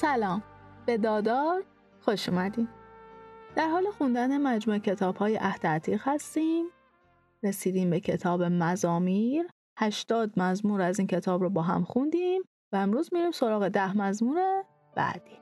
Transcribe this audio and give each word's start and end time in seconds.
سلام. 0.00 0.42
به 0.86 0.98
دادار 0.98 1.64
خوش 2.00 2.28
اومدین. 2.28 2.68
در 3.56 3.68
حال 3.68 3.90
خوندن 3.90 4.40
مجموع 4.40 4.78
کتاب 4.78 5.16
های 5.16 5.36
عهد 5.36 5.66
عتیق 5.66 6.00
هستیم. 6.04 6.66
رسیدیم 7.42 7.90
به 7.90 8.00
کتاب 8.00 8.42
مزامیر. 8.42 9.46
هشتاد 9.78 10.38
مزمور 10.38 10.80
از 10.80 10.98
این 10.98 11.08
کتاب 11.08 11.42
رو 11.42 11.50
با 11.50 11.62
هم 11.62 11.84
خوندیم 11.84 12.42
و 12.72 12.76
امروز 12.76 13.08
میریم 13.12 13.30
سراغ 13.30 13.68
ده 13.68 13.96
مزمور 13.96 14.64
بعدی. 14.96 15.38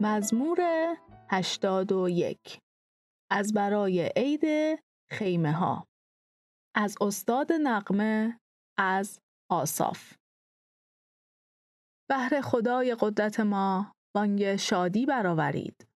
مزمور 0.00 0.58
هشتاد 1.30 1.92
و 1.92 2.08
یک. 2.08 2.60
از 3.30 3.52
برای 3.52 4.12
عید 4.16 4.78
خیمه 5.12 5.52
ها. 5.52 5.86
از 6.76 6.96
استاد 7.00 7.52
نقمه 7.52 8.40
از 8.78 9.20
آصاف. 9.50 10.14
بهر 12.10 12.40
خدای 12.40 12.96
قدرت 13.00 13.40
ما 13.40 13.92
بانگ 14.14 14.56
شادی 14.56 15.06
برآورید 15.06 15.88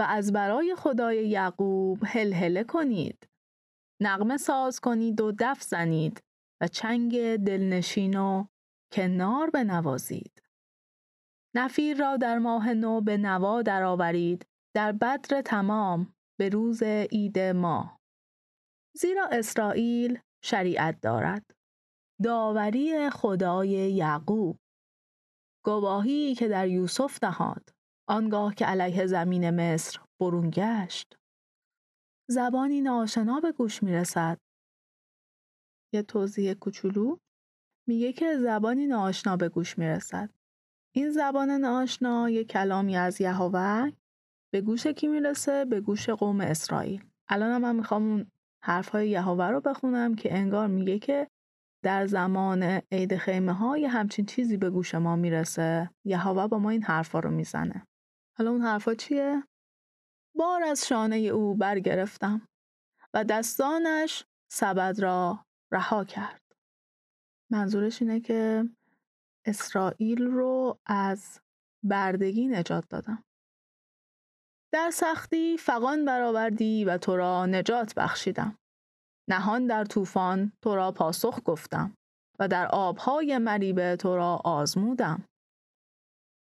و 0.00 0.02
از 0.08 0.32
برای 0.32 0.74
خدای 0.78 1.28
یعقوب 1.28 1.98
هلهله 2.06 2.64
کنید. 2.64 3.28
نقمه 4.02 4.36
ساز 4.36 4.80
کنید 4.80 5.20
و 5.20 5.32
دف 5.38 5.62
زنید 5.62 6.20
و 6.62 6.68
چنگ 6.68 7.36
دلنشین 7.36 8.18
و 8.18 8.46
کنار 8.92 9.50
بنوازید. 9.50 10.42
نفیر 11.56 11.96
را 11.98 12.16
در 12.16 12.38
ماه 12.38 12.74
نو 12.74 13.00
به 13.00 13.16
نوا 13.16 13.62
درآورید 13.62 14.46
در 14.76 14.92
بدر 14.92 15.42
تمام 15.42 16.14
به 16.38 16.48
روز 16.48 16.82
عید 16.82 17.38
ما. 17.38 17.99
زیرا 19.00 19.26
اسرائیل 19.32 20.18
شریعت 20.44 21.00
دارد. 21.00 21.50
داوری 22.24 23.10
خدای 23.10 23.68
یعقوب. 23.68 24.58
گواهی 25.64 26.34
که 26.34 26.48
در 26.48 26.68
یوسف 26.68 27.24
نهاد 27.24 27.68
آنگاه 28.08 28.54
که 28.54 28.66
علیه 28.66 29.06
زمین 29.06 29.50
مصر 29.50 30.00
برون 30.20 30.50
گشت. 30.54 31.16
زبانی 32.30 32.80
ناشنا 32.80 33.40
به 33.40 33.52
گوش 33.52 33.82
می‌رسد. 33.82 34.38
یه 35.94 36.02
توضیح 36.02 36.54
کوچولو. 36.54 37.16
میگه 37.88 38.12
که 38.12 38.36
زبانی 38.36 38.86
ناآشنا 38.86 39.36
به 39.36 39.48
گوش 39.48 39.78
می‌رسد. 39.78 40.30
این 40.94 41.10
زبان 41.10 41.50
ناآشنا 41.50 42.30
یه 42.30 42.44
کلامی 42.44 42.96
از 42.96 43.20
یهوه. 43.20 43.90
به 44.52 44.60
گوش 44.60 44.86
کی 44.86 45.06
می‌رسه؟ 45.06 45.64
به 45.64 45.80
گوش 45.80 46.08
قوم 46.08 46.40
اسرائیل. 46.40 47.04
الان 47.28 47.62
من 47.62 47.76
می‌خوام 47.76 48.02
اون 48.02 48.30
حرفهای 48.64 49.08
یهوه 49.08 49.44
رو 49.44 49.60
بخونم 49.60 50.14
که 50.14 50.34
انگار 50.34 50.66
میگه 50.66 50.98
که 50.98 51.28
در 51.84 52.06
زمان 52.06 52.62
عید 52.92 53.16
خیمه 53.16 53.52
ها 53.52 53.78
یه 53.78 53.88
همچین 53.88 54.26
چیزی 54.26 54.56
به 54.56 54.70
گوش 54.70 54.94
ما 54.94 55.16
می‌رسه. 55.16 55.90
یهوه 56.04 56.46
با 56.46 56.58
ما 56.58 56.70
این 56.70 56.82
حرفا 56.82 57.18
رو 57.18 57.30
می‌زنه. 57.30 57.86
حالا 58.38 58.50
اون 58.50 58.62
حرفا 58.62 58.94
چیه؟ 58.94 59.42
بار 60.36 60.62
از 60.62 60.86
شانه 60.88 61.16
او 61.16 61.54
برگرفتم 61.54 62.48
و 63.14 63.24
دستانش 63.24 64.24
سبد 64.52 65.00
را 65.00 65.44
رها 65.72 66.04
کرد. 66.04 66.42
منظورش 67.50 68.02
اینه 68.02 68.20
که 68.20 68.68
اسرائیل 69.46 70.22
رو 70.22 70.78
از 70.86 71.40
بردگی 71.82 72.48
نجات 72.48 72.88
دادم. 72.88 73.24
در 74.72 74.90
سختی 74.90 75.56
فقان 75.56 76.04
برآوردی 76.04 76.84
و 76.84 76.98
تو 76.98 77.16
را 77.16 77.46
نجات 77.46 77.94
بخشیدم. 77.94 78.58
نهان 79.30 79.66
در 79.66 79.84
طوفان 79.84 80.52
تو 80.62 80.76
را 80.76 80.92
پاسخ 80.92 81.40
گفتم 81.44 81.94
و 82.38 82.48
در 82.48 82.66
آبهای 82.66 83.38
مریبه 83.38 83.96
تو 83.96 84.16
را 84.16 84.36
آزمودم. 84.44 85.24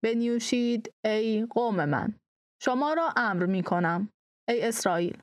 بنیوشید 0.03 0.93
ای 1.05 1.45
قوم 1.45 1.85
من 1.85 2.19
شما 2.61 2.93
را 2.93 3.13
امر 3.15 3.45
می 3.45 3.63
کنم 3.63 4.09
ای 4.47 4.67
اسرائیل. 4.67 5.21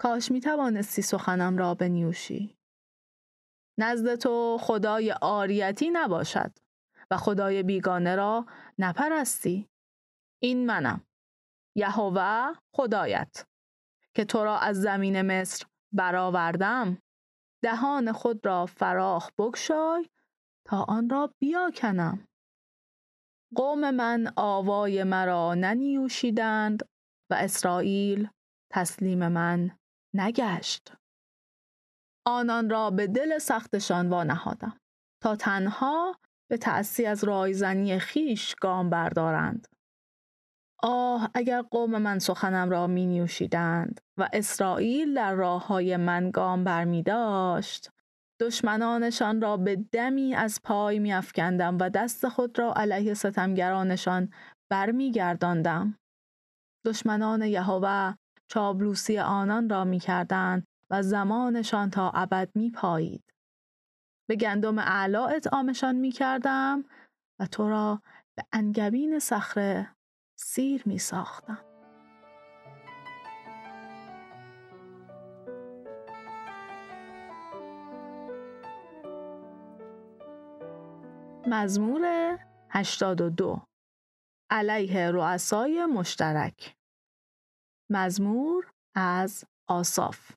کاش 0.00 0.30
می 0.30 0.40
توانستی 0.40 1.02
سخنم 1.02 1.58
را 1.58 1.74
بنیوشی. 1.74 2.56
نزد 3.78 4.14
تو 4.14 4.58
خدای 4.60 5.12
آریتی 5.22 5.90
نباشد 5.92 6.52
و 7.10 7.16
خدای 7.16 7.62
بیگانه 7.62 8.16
را 8.16 8.46
نپرستی. 8.78 9.68
این 10.42 10.66
منم. 10.66 11.09
یهوه 11.80 12.52
خدایت 12.74 13.44
که 14.14 14.24
تو 14.24 14.44
را 14.44 14.58
از 14.58 14.80
زمین 14.80 15.22
مصر 15.22 15.66
برآوردم. 15.92 16.98
دهان 17.62 18.12
خود 18.12 18.46
را 18.46 18.66
فراخ 18.66 19.30
بگشای 19.38 20.08
تا 20.66 20.82
آن 20.82 21.10
را 21.10 21.34
بیاکنم. 21.38 22.28
قوم 23.56 23.90
من 23.90 24.32
آوای 24.36 25.04
مرا 25.04 25.54
ننیوشیدند 25.54 26.82
و 27.30 27.34
اسرائیل 27.34 28.28
تسلیم 28.72 29.28
من 29.28 29.70
نگشت. 30.14 30.92
آنان 32.26 32.70
را 32.70 32.90
به 32.90 33.06
دل 33.06 33.38
سختشان 33.38 34.08
وانهادم 34.08 34.80
تا 35.22 35.36
تنها 35.36 36.16
به 36.50 36.56
تأسی 36.56 37.06
از 37.06 37.24
رایزنی 37.24 37.98
خیش 37.98 38.54
گام 38.54 38.90
بردارند. 38.90 39.68
آه 40.82 41.30
اگر 41.34 41.62
قوم 41.62 41.98
من 41.98 42.18
سخنم 42.18 42.70
را 42.70 42.86
می 42.86 43.06
نیوشیدند 43.06 44.00
و 44.16 44.28
اسرائیل 44.32 45.14
در 45.14 45.34
راه 45.34 45.66
های 45.66 45.96
من 45.96 46.30
گام 46.30 46.64
بر 46.64 46.84
می 46.84 47.02
داشت 47.02 47.90
دشمنانشان 48.40 49.40
را 49.40 49.56
به 49.56 49.76
دمی 49.76 50.34
از 50.34 50.60
پای 50.64 50.98
می 50.98 51.12
افکندم 51.12 51.78
و 51.80 51.90
دست 51.90 52.28
خود 52.28 52.58
را 52.58 52.74
علیه 52.74 53.14
ستمگرانشان 53.14 54.32
برمیگرداندم. 54.70 55.98
دشمنان 56.84 57.42
یهوه 57.42 58.14
چابلوسی 58.48 59.18
آنان 59.18 59.68
را 59.68 59.84
می 59.84 59.98
کردند 59.98 60.66
و 60.90 61.02
زمانشان 61.02 61.90
تا 61.90 62.10
ابد 62.10 62.50
می 62.54 62.70
پایید. 62.70 63.24
به 64.28 64.36
گندم 64.36 64.78
اعلا 64.78 65.26
اطعامشان 65.26 65.96
می 65.96 66.10
کردم 66.10 66.84
و 67.40 67.46
تو 67.46 67.68
را 67.68 68.02
به 68.36 68.44
انگبین 68.52 69.18
صخره 69.18 69.90
سیر 70.42 70.82
می 70.86 70.98
ساختم. 70.98 71.64
مزمور 81.46 82.38
82 82.70 83.62
علیه 84.50 85.10
رؤسای 85.10 85.86
مشترک 85.86 86.76
مزمور 87.90 88.72
از 88.94 89.44
آصاف 89.68 90.32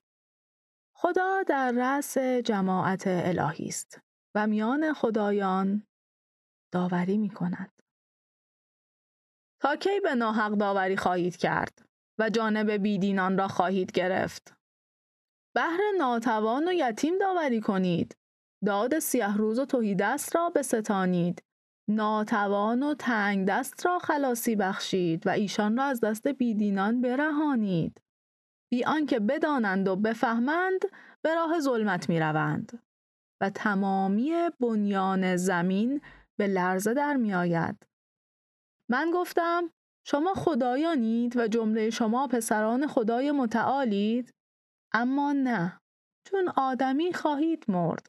خدا 0.96 1.42
در 1.42 1.72
رأس 1.72 2.18
جماعت 2.18 3.02
الهی 3.06 3.68
است 3.68 4.00
و 4.34 4.46
میان 4.46 4.92
خدایان 4.92 5.86
داوری 6.72 7.18
می 7.18 7.30
کند. 7.30 7.83
تا 9.64 9.76
کی 9.76 10.00
به 10.00 10.14
ناحق 10.14 10.52
داوری 10.52 10.96
خواهید 10.96 11.36
کرد 11.36 11.82
و 12.18 12.30
جانب 12.30 12.70
بیدینان 12.70 13.38
را 13.38 13.48
خواهید 13.48 13.92
گرفت؟ 13.92 14.54
بهر 15.54 15.80
ناتوان 15.98 16.68
و 16.68 16.72
یتیم 16.72 17.18
داوری 17.18 17.60
کنید. 17.60 18.16
داد 18.64 18.98
سیه 18.98 19.36
روز 19.36 19.58
و 19.58 19.64
توهی 19.64 19.94
دست 19.94 20.36
را 20.36 20.50
بستانید. 20.50 21.42
ناتوان 21.88 22.82
و 22.82 22.94
تنگ 22.94 23.48
دست 23.48 23.86
را 23.86 23.98
خلاصی 23.98 24.56
بخشید 24.56 25.26
و 25.26 25.30
ایشان 25.30 25.76
را 25.76 25.84
از 25.84 26.00
دست 26.00 26.28
بیدینان 26.28 27.00
برهانید. 27.00 28.00
بی 28.70 28.84
آنکه 28.84 29.20
بدانند 29.20 29.88
و 29.88 29.96
بفهمند 29.96 30.80
به 31.22 31.34
راه 31.34 31.60
ظلمت 31.60 32.08
می 32.08 32.20
روند 32.20 32.82
و 33.40 33.50
تمامی 33.50 34.32
بنیان 34.60 35.36
زمین 35.36 36.00
به 36.36 36.46
لرزه 36.46 36.94
در 36.94 37.16
می 37.16 37.34
آید. 37.34 37.93
من 38.90 39.10
گفتم 39.14 39.70
شما 40.06 40.34
خدایانید 40.34 41.36
و 41.36 41.48
جمله 41.48 41.90
شما 41.90 42.28
پسران 42.28 42.86
خدای 42.86 43.30
متعالید؟ 43.30 44.30
اما 44.92 45.32
نه 45.32 45.80
چون 46.26 46.48
آدمی 46.56 47.12
خواهید 47.12 47.64
مرد. 47.68 48.06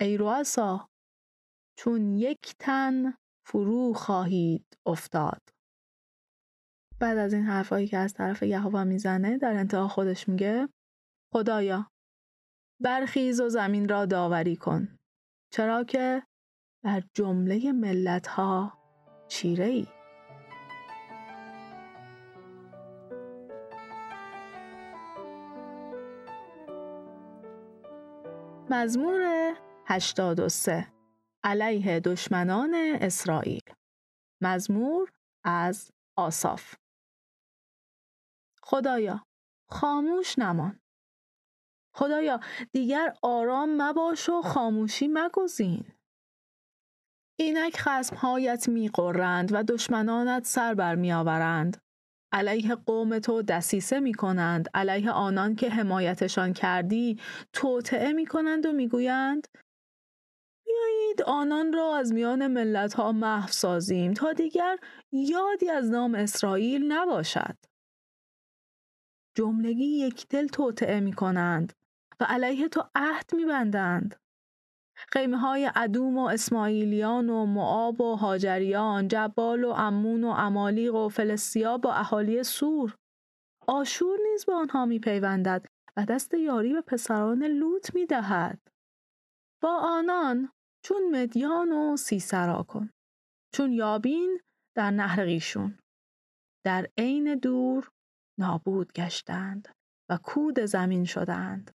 ای 0.00 0.16
رؤسا 0.16 0.88
چون 1.78 2.14
یک 2.14 2.54
تن 2.58 3.14
فرو 3.46 3.92
خواهید 3.94 4.66
افتاد. 4.86 5.42
بعد 7.00 7.18
از 7.18 7.32
این 7.32 7.42
حرفایی 7.42 7.86
که 7.86 7.98
از 7.98 8.14
طرف 8.14 8.42
یهوه 8.42 8.84
می‌زنه 8.84 9.38
در 9.38 9.52
انتها 9.52 9.88
خودش 9.88 10.28
میگه 10.28 10.68
خدایا 11.34 11.90
برخیز 12.82 13.40
و 13.40 13.48
زمین 13.48 13.88
را 13.88 14.06
داوری 14.06 14.56
کن. 14.56 14.98
چرا 15.52 15.84
که 15.84 16.22
بر 16.84 17.02
جمله 17.14 17.72
ملت 17.72 18.26
ها 18.26 18.83
چیره 19.28 19.64
ای 19.64 19.86
مزمور 28.70 29.54
83 29.86 30.86
علیه 31.44 32.00
دشمنان 32.00 32.74
اسرائیل. 33.00 33.62
مزمور 34.40 35.12
از 35.44 35.90
آصاف. 36.16 36.74
خدایا 38.62 39.26
خاموش 39.70 40.38
نمان. 40.38 40.80
خدایا 41.94 42.40
دیگر 42.72 43.14
آرام 43.22 43.82
مباش 43.82 44.28
و 44.28 44.42
خاموشی 44.42 45.08
مگزین. 45.08 45.84
اینک 47.36 47.76
خسمهایت 47.76 48.68
میقرند 48.68 49.48
و 49.52 49.62
دشمنانت 49.62 50.46
سر 50.46 50.74
بر 50.74 50.94
میآورند. 50.94 51.76
علیه 52.32 52.74
قوم 52.74 53.18
تو 53.18 53.42
دسیسه 53.42 54.00
می 54.00 54.14
کنند 54.14 54.68
علیه 54.74 55.10
آنان 55.10 55.54
که 55.54 55.70
حمایتشان 55.70 56.52
کردی 56.52 57.20
توطعه 57.52 58.12
می 58.12 58.26
کنند 58.26 58.66
و 58.66 58.72
می‌گویند 58.72 59.48
بیایید 60.66 61.22
آنان 61.22 61.72
را 61.72 61.96
از 61.96 62.12
میان 62.12 62.46
ملت 62.46 62.94
ها 62.94 63.12
محو 63.12 63.48
سازیم 63.48 64.14
تا 64.14 64.32
دیگر 64.32 64.78
یادی 65.12 65.70
از 65.70 65.90
نام 65.90 66.14
اسرائیل 66.14 66.92
نباشد. 66.92 67.56
جملگی 69.36 69.84
یک 69.84 70.28
دل 70.28 70.46
توطعه 70.46 71.00
می 71.00 71.12
کنند 71.12 71.72
و 72.20 72.24
علیه 72.24 72.68
تو 72.68 72.82
عهد 72.94 73.30
می 73.34 73.44
بندند. 73.44 74.16
خیمه 74.96 75.38
های 75.38 75.70
عدوم 75.74 76.18
و 76.18 76.26
اسماعیلیان 76.28 77.30
و 77.30 77.46
معاب 77.46 78.00
و 78.00 78.16
هاجریان، 78.16 79.08
جبال 79.08 79.64
و 79.64 79.68
امون 79.68 80.24
و 80.24 80.28
امالیق 80.28 80.94
و 80.94 81.08
فلسطیا 81.08 81.78
با 81.78 81.94
اهالی 81.94 82.42
سور. 82.42 82.96
آشور 83.68 84.18
نیز 84.30 84.44
به 84.44 84.52
آنها 84.52 84.86
می 84.86 84.98
پیوندد 84.98 85.66
و 85.96 86.04
دست 86.04 86.34
یاری 86.34 86.72
به 86.72 86.80
پسران 86.80 87.42
لوط 87.42 87.94
می 87.94 88.06
دهد. 88.06 88.60
با 89.62 89.78
آنان 89.78 90.52
چون 90.84 91.10
مدیان 91.10 91.72
و 91.72 91.96
سیسرا 91.96 92.62
کن. 92.62 92.90
چون 93.54 93.72
یابین 93.72 94.40
در 94.76 94.90
نهر 94.90 95.24
قیشون. 95.24 95.78
در 96.66 96.88
عین 96.98 97.34
دور 97.34 97.88
نابود 98.40 98.92
گشتند 98.92 99.68
و 100.10 100.18
کود 100.22 100.60
زمین 100.60 101.04
شدند. 101.04 101.70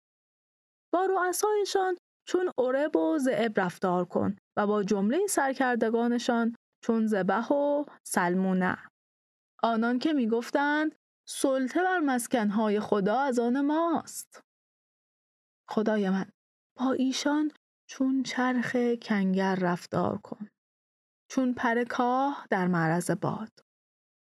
با 0.92 1.06
رؤسایشان 1.06 1.96
چون 2.26 2.52
عرب 2.58 2.96
و 2.96 3.18
زعب 3.18 3.60
رفتار 3.60 4.04
کن 4.04 4.36
و 4.56 4.66
با 4.66 4.82
جمله 4.82 5.26
سرکردگانشان 5.26 6.56
چون 6.84 7.06
زبه 7.06 7.48
و 7.48 7.84
سلمونه. 8.02 8.78
آنان 9.62 9.98
که 9.98 10.12
می‌گفتند 10.12 10.94
سلطه 11.28 11.82
بر 11.82 11.98
مسکنهای 11.98 12.80
خدا 12.80 13.20
از 13.20 13.38
آن 13.38 13.60
ماست. 13.60 14.40
خدای 15.68 16.10
من 16.10 16.30
با 16.78 16.92
ایشان 16.92 17.50
چون 17.90 18.22
چرخ 18.22 18.76
کنگر 19.02 19.54
رفتار 19.54 20.18
کن 20.18 20.48
چون 21.30 21.54
پر 21.54 21.84
کاه 21.84 22.46
در 22.50 22.66
معرض 22.66 23.10
باد. 23.10 23.50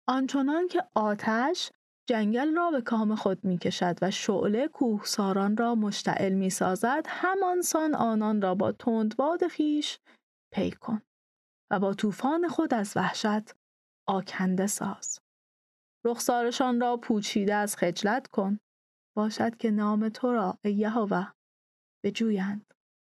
آنچنان 0.08 0.68
که 0.68 0.84
آتش 0.94 1.70
جنگل 2.08 2.54
را 2.56 2.70
به 2.70 2.80
کام 2.80 3.14
خود 3.14 3.44
می 3.44 3.58
کشد 3.58 3.98
و 4.02 4.10
شعله 4.10 4.68
کوهساران 4.68 5.56
را 5.56 5.74
مشتعل 5.74 6.32
می 6.32 6.50
سازد 6.50 7.06
همان 7.08 7.62
سان 7.62 7.94
آنان 7.94 8.42
را 8.42 8.54
با 8.54 8.72
تندباد 8.72 9.48
خیش 9.48 9.98
پی 10.52 10.70
کن 10.70 11.02
و 11.70 11.78
با 11.78 11.94
طوفان 11.94 12.48
خود 12.48 12.74
از 12.74 12.92
وحشت 12.96 13.54
آکنده 14.08 14.66
ساز. 14.66 15.20
رخسارشان 16.04 16.80
را 16.80 16.96
پوچیده 16.96 17.54
از 17.54 17.76
خجلت 17.76 18.26
کن. 18.26 18.58
باشد 19.16 19.56
که 19.56 19.70
نام 19.70 20.08
تو 20.08 20.32
را 20.32 20.58
ای 20.64 20.72
یهوه 20.72 21.26
بجویند. 22.04 22.74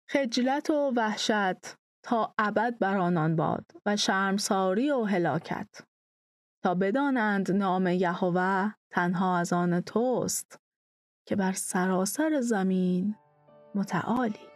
خجلت 0.09 0.69
و 0.69 0.93
وحشت 0.95 1.75
تا 2.03 2.33
ابد 2.37 2.79
بر 2.79 2.97
آنان 2.97 3.35
باد 3.35 3.65
و 3.85 3.97
شرمساری 3.97 4.91
و 4.91 5.03
هلاکت. 5.03 5.88
تا 6.63 6.75
بدانند 6.75 7.51
نام 7.51 7.87
یهوه 7.87 8.73
تنها 8.91 9.37
از 9.37 9.53
آن 9.53 9.81
توست 9.81 10.59
که 11.27 11.35
بر 11.35 11.51
سراسر 11.51 12.41
زمین 12.41 13.15
متعالی. 13.75 14.49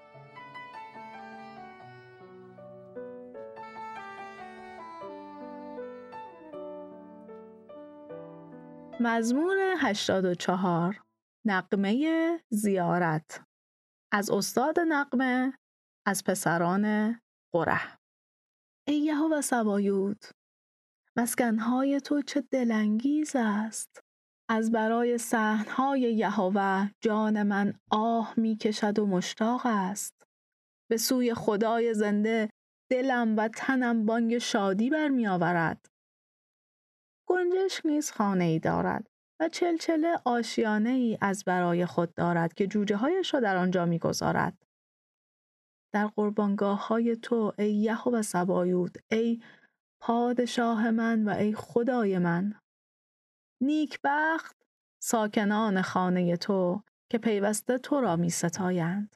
مزمور 9.00 9.58
84 9.78 11.04
نقمه 11.46 12.40
زیارت. 12.50 13.44
از 14.12 14.32
استاد 14.32 14.80
نقمه 14.80 15.54
از 16.08 16.24
پسران 16.24 17.16
قره. 17.54 17.82
ای 18.88 18.98
یهوه 18.98 19.42
سبایوت 19.42 20.32
مسکنهای 21.18 22.02
تو 22.02 22.22
چه 22.22 22.42
دلانگیز 22.42 23.36
است. 23.36 24.04
از 24.50 24.72
برای 24.72 25.18
صحنهای 25.18 26.02
یهوه 26.02 26.90
جان 27.02 27.44
من 27.44 27.74
آه 27.92 28.34
می 28.38 28.56
کشد 28.56 29.00
و 29.00 29.06
مشتاق 29.06 29.62
است. 29.66 30.24
به 30.90 30.98
سوی 30.98 31.34
خدای 31.34 31.94
زنده 31.94 32.50
دلم 32.92 33.38
و 33.38 33.48
تنم 33.48 34.06
بانگ 34.06 34.38
شادی 34.38 34.90
برمی 34.90 35.28
آورد. 35.28 35.86
گنجش 37.28 37.86
نیز 37.86 38.12
خانه 38.12 38.44
ای 38.44 38.60
دارد 38.60 39.08
و 39.40 39.50
چلچله 39.50 40.20
آشیانه 40.26 40.90
ای 40.90 41.18
از 41.22 41.44
برای 41.44 41.86
خود 41.86 42.14
دارد 42.14 42.54
که 42.54 42.68
جوجه 42.68 42.96
هایش 42.96 43.34
را 43.34 43.40
در 43.40 43.58
آنجا 43.58 43.86
می 43.86 44.00
گذارد. 44.00 44.58
در 45.94 46.08
قربانگاه 46.08 46.88
های 46.88 47.16
تو 47.16 47.54
ای 47.58 47.74
یهوه 47.74 48.22
سبایوت 48.22 48.96
ای 49.12 49.42
پادشاه 50.06 50.92
من 50.92 51.24
و 51.24 51.30
ای 51.30 51.54
خدای 51.54 52.18
من 52.18 52.54
نیکبخت 53.62 54.56
ساکنان 55.00 55.82
خانه 55.82 56.38
تو 56.38 56.84
که 57.10 57.18
پیوسته 57.18 57.78
تو 57.78 58.02
را 58.02 58.16
می 58.16 58.30
ستایند. 58.30 59.16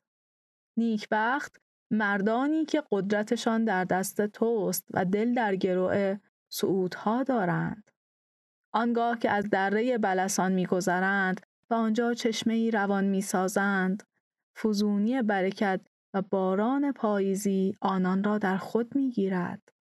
نیکبخت 0.78 1.62
مردانی 1.92 2.66
که 2.66 2.84
قدرتشان 2.92 3.66
در 3.66 3.84
دست 3.84 4.28
توست 4.28 4.88
و 4.94 5.06
دل 5.06 5.34
در 5.34 5.56
گروه 5.56 6.18
سعودها 6.50 7.24
دارند. 7.24 7.92
آنگاه 8.74 9.20
که 9.20 9.32
از 9.32 9.50
دره 9.50 9.98
بلسان 9.98 10.52
میگذرند 10.52 11.42
و 11.70 11.74
آنجا 11.74 12.14
چشمه 12.14 12.54
ای 12.54 12.72
روان 12.72 13.06
می‌سازند 13.06 14.04
فزونی 14.58 15.22
برکت 15.22 15.82
و 16.14 16.22
باران 16.22 16.92
پاییزی 16.92 17.78
آنان 17.82 18.24
را 18.24 18.38
در 18.38 18.58
خود 18.58 18.96
می‌گیرد 18.96 19.77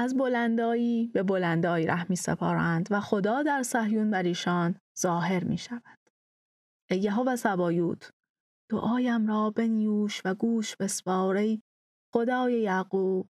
از 0.00 0.16
بلندایی 0.16 1.06
به 1.14 1.22
بلندایی 1.22 1.86
ره 1.86 2.10
می 2.10 2.16
سپارند 2.16 2.88
و 2.90 3.00
خدا 3.00 3.42
در 3.42 3.62
صهیون 3.62 4.10
بر 4.10 4.22
ایشان 4.22 4.80
ظاهر 4.98 5.44
می 5.44 5.58
شود. 5.58 5.98
ای 6.90 7.10
و 7.26 7.36
سبایوت 7.36 8.10
دعایم 8.70 9.26
را 9.26 9.50
بنیوش 9.50 10.22
و 10.24 10.34
گوش 10.34 10.76
بسپار 10.76 11.36
ای 11.36 11.62
خدای 12.14 12.62
یعقوب. 12.62 13.28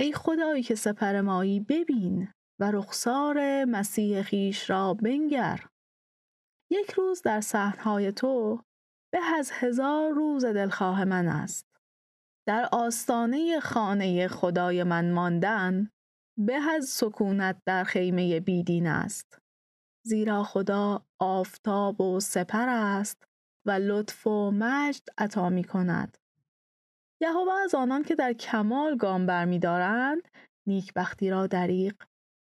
ای 0.00 0.12
خدایی 0.12 0.62
که 0.62 0.74
سپر 0.74 1.20
مایی 1.20 1.60
ببین 1.60 2.28
و 2.60 2.70
رخسار 2.70 3.64
مسیح 3.64 4.22
خیش 4.22 4.70
را 4.70 4.94
بنگر. 4.94 5.66
یک 6.70 6.90
روز 6.90 7.22
در 7.22 7.40
صحنهای 7.40 8.12
تو 8.12 8.62
به 9.12 9.20
از 9.38 9.50
هزار 9.52 10.10
روز 10.10 10.44
دلخواه 10.44 11.04
من 11.04 11.28
است. 11.28 11.66
در 12.46 12.68
آستانه 12.72 13.60
خانه 13.60 14.28
خدای 14.28 14.82
من 14.82 15.10
ماندن 15.10 15.90
به 16.38 16.54
از 16.54 16.88
سکونت 16.88 17.62
در 17.66 17.84
خیمه 17.84 18.40
بیدین 18.40 18.86
است. 18.86 19.38
زیرا 20.06 20.42
خدا 20.42 21.06
آفتاب 21.20 22.00
و 22.00 22.20
سپر 22.20 22.68
است 22.68 23.24
و 23.66 23.70
لطف 23.70 24.26
و 24.26 24.50
مجد 24.50 25.08
عطا 25.18 25.48
می 25.48 25.64
کند. 25.64 26.18
یهوه 27.20 27.52
از 27.64 27.74
آنان 27.74 28.02
که 28.02 28.14
در 28.14 28.32
کمال 28.32 28.96
گام 28.96 29.26
برمیدارند 29.26 30.28
نیکبختی 30.66 31.30
را 31.30 31.46
دریق 31.46 32.02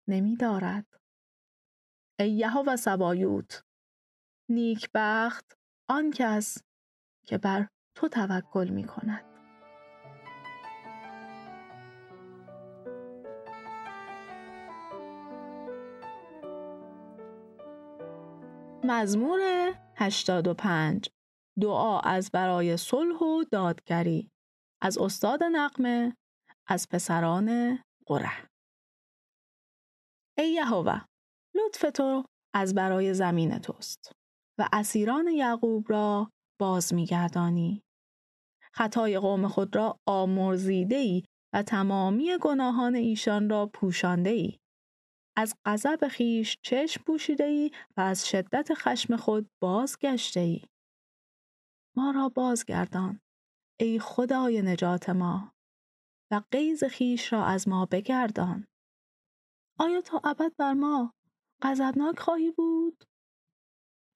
نمی 0.07 0.35
دارد. 0.35 0.85
ای 2.19 2.31
یهوه 2.31 2.75
سبایوت 2.75 3.63
نیکبخت 4.49 5.57
آن 5.89 6.11
کس 6.11 6.57
که 7.27 7.37
بر 7.37 7.67
تو 7.95 8.07
توکل 8.07 8.69
می 8.69 8.83
کند. 8.83 9.28
مزمور 18.89 19.39
85 19.95 21.09
دعا 21.61 21.99
از 21.99 22.31
برای 22.31 22.77
صلح 22.77 23.19
و 23.19 23.43
دادگری. 23.51 24.29
از 24.81 24.97
استاد 24.97 25.43
نقمه 25.43 26.15
از 26.67 26.87
پسران 26.89 27.79
قره. 28.05 28.49
ای 30.37 30.51
یهوه 30.51 31.01
لطف 31.55 31.85
تو 31.93 32.23
از 32.55 32.75
برای 32.75 33.13
زمین 33.13 33.59
توست 33.59 34.11
و 34.59 34.69
اسیران 34.73 35.27
یعقوب 35.27 35.85
را 35.89 36.31
باز 36.59 36.93
میگردانی. 36.93 37.81
خطای 38.73 39.19
قوم 39.19 39.47
خود 39.47 39.75
را 39.75 39.97
آمرزیده 40.07 40.95
ای 40.95 41.23
و 41.53 41.63
تمامی 41.63 42.37
گناهان 42.41 42.95
ایشان 42.95 43.49
را 43.49 43.69
پوشانده 43.73 44.29
ای. 44.29 44.57
از 45.39 45.55
غضب 45.65 46.07
خیش 46.07 46.57
چشم 46.61 47.03
پوشیده 47.03 47.43
ای 47.43 47.71
و 47.97 48.01
از 48.01 48.29
شدت 48.29 48.73
خشم 48.73 49.15
خود 49.15 49.49
بازگشته 49.61 50.39
ای. 50.39 50.61
ما 51.97 52.11
را 52.11 52.29
بازگردان 52.29 53.19
ای 53.79 53.99
خدای 53.99 54.61
نجات 54.61 55.09
ما 55.09 55.51
و 56.31 56.41
قیز 56.51 56.83
خیش 56.83 57.33
را 57.33 57.45
از 57.45 57.67
ما 57.67 57.85
بگردان. 57.85 58.67
آیا 59.79 60.01
تا 60.01 60.21
ابد 60.23 60.55
بر 60.57 60.73
ما 60.73 61.13
غضبناک 61.61 62.19
خواهی 62.19 62.51
بود؟ 62.51 63.03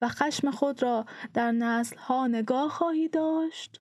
و 0.02 0.08
خشم 0.08 0.50
خود 0.50 0.82
را 0.82 1.06
در 1.34 1.52
نسل 1.52 1.96
ها 1.96 2.26
نگاه 2.26 2.68
خواهی 2.68 3.08
داشت؟ 3.08 3.80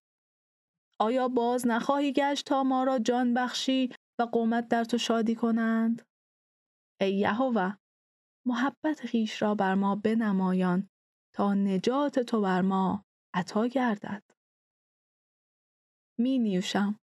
آیا 0.99 1.27
باز 1.27 1.67
نخواهی 1.67 2.13
گشت 2.13 2.45
تا 2.45 2.63
ما 2.63 2.83
را 2.83 2.99
جان 2.99 3.33
بخشی 3.33 3.89
و 4.19 4.23
قومت 4.23 4.67
در 4.67 4.83
تو 4.83 4.97
شادی 4.97 5.35
کنند؟ 5.35 6.12
ای 7.03 7.15
یهوه 7.15 7.77
محبت 8.45 9.05
خیش 9.05 9.41
را 9.41 9.55
بر 9.55 9.75
ما 9.75 9.95
بنمایان 9.95 10.89
تا 11.35 11.53
نجات 11.53 12.19
تو 12.19 12.41
بر 12.41 12.61
ما 12.61 13.05
عطا 13.33 13.67
گردد. 13.67 14.23
می 16.19 16.39
نیوشم. 16.39 16.99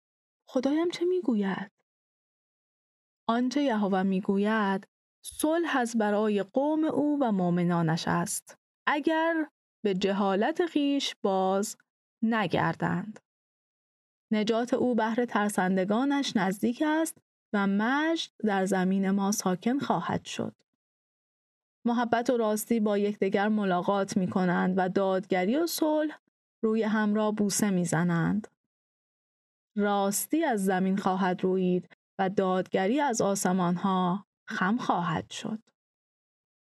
خدایم 0.50 0.90
چه 0.90 1.06
می‌گوید؟ 1.06 1.72
آنچه 3.30 3.62
یهوه 3.62 4.04
می‌گوید 4.04 4.88
صلح 5.26 5.78
از 5.78 5.98
برای 5.98 6.44
قوم 6.44 6.84
او 6.84 7.20
و 7.22 7.32
مؤمنانش 7.32 8.08
است 8.08 8.58
اگر 8.88 9.50
به 9.84 9.94
جهالت 9.94 10.66
خیش 10.66 11.16
باز 11.24 11.78
نگردند 12.24 13.20
نجات 14.34 14.74
او 14.74 14.96
بهر 14.96 15.26
ترسندگانش 15.26 16.36
نزدیک 16.36 16.84
است 16.86 17.18
و 17.54 17.68
مجد 17.68 18.32
در 18.44 18.66
زمین 18.66 19.12
ما 19.12 19.32
ساکن 19.32 19.80
خواهد 19.80 20.26
شد 20.26 20.56
محبت 21.86 22.30
و 22.30 22.38
راستی 22.38 22.80
با 22.80 22.98
یکدیگر 22.98 23.48
ملاقات 23.48 24.18
می 24.18 24.30
کنند 24.30 24.74
و 24.78 24.90
دادگری 24.90 25.56
و 25.56 25.68
صلح 25.68 26.20
روی 26.64 26.84
هم 26.84 27.14
را 27.14 27.32
بوسه 27.32 27.70
می 27.70 27.86
زنند. 27.86 28.48
راستی 29.78 30.44
از 30.44 30.66
زمین 30.66 30.98
خواهد 30.98 31.44
روید 31.44 31.98
و 32.20 32.30
دادگری 32.30 33.00
از 33.00 33.22
آسمان 33.22 33.76
ها 33.76 34.26
خم 34.48 34.78
خواهد 34.78 35.32
شد. 35.32 35.60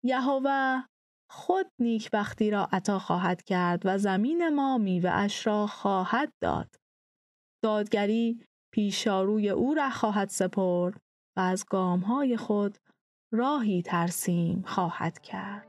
یهوه 0.04 0.84
خود 1.30 1.72
نیکبختی 1.80 2.52
را 2.52 2.68
عطا 2.72 3.00
خواهد 3.00 3.44
کرد 3.44 3.82
و 3.86 3.98
زمین 3.98 4.50
ما 4.50 4.78
میوه 4.78 5.10
اش 5.10 5.48
را 5.48 5.68
خواهد 5.68 6.34
داد. 6.42 6.76
دادگری 7.64 8.47
پیشاروی 8.72 9.50
او 9.50 9.74
را 9.74 9.90
خواهد 9.90 10.30
سپرد 10.30 11.02
و 11.38 11.40
از 11.40 11.66
های 12.08 12.38
خود 12.38 12.78
راهی 13.32 13.82
ترسیم 13.82 14.64
خواهد 14.68 15.20
کرد. 15.20 15.68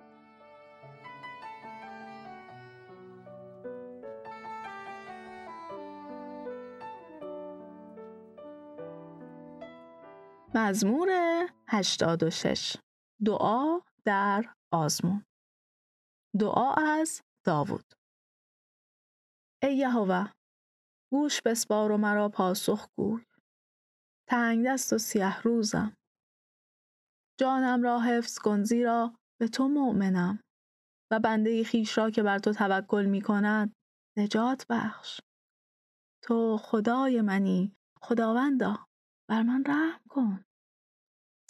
مزمور 10.55 11.09
86 11.69 12.77
دعا 13.25 13.81
در 14.05 14.45
آزمون. 14.73 15.25
دعا 16.39 16.75
از 16.75 17.23
داوود. 17.45 17.95
ای 19.63 19.77
یهوه 19.77 20.38
گوش 21.11 21.43
بسپار 21.43 21.93
و 21.93 21.97
مرا 21.97 22.29
پاسخ 22.29 22.89
گوی. 22.97 23.25
تنگ 24.29 24.67
دست 24.67 24.93
و 24.93 24.99
سیه 24.99 25.41
روزم. 25.41 25.97
جانم 27.41 27.83
را 27.83 28.01
حفظ 28.01 28.39
کن 28.39 28.63
زیرا 28.63 29.15
به 29.41 29.49
تو 29.49 29.69
مؤمنم. 29.69 30.41
و 31.11 31.21
بنده 31.21 31.65
خیش 31.65 31.99
را 31.99 32.11
که 32.11 32.23
بر 32.23 32.39
تو 32.39 32.53
توکل 32.53 33.07
می 33.07 33.23
کند 33.23 33.73
نجات 34.17 34.67
بخش. 34.71 35.21
تو 36.23 36.57
خدای 36.57 37.21
منی 37.21 37.77
خداوندا 38.03 38.87
بر 39.29 39.43
من 39.43 39.65
رحم 39.67 40.01
کن. 40.09 40.45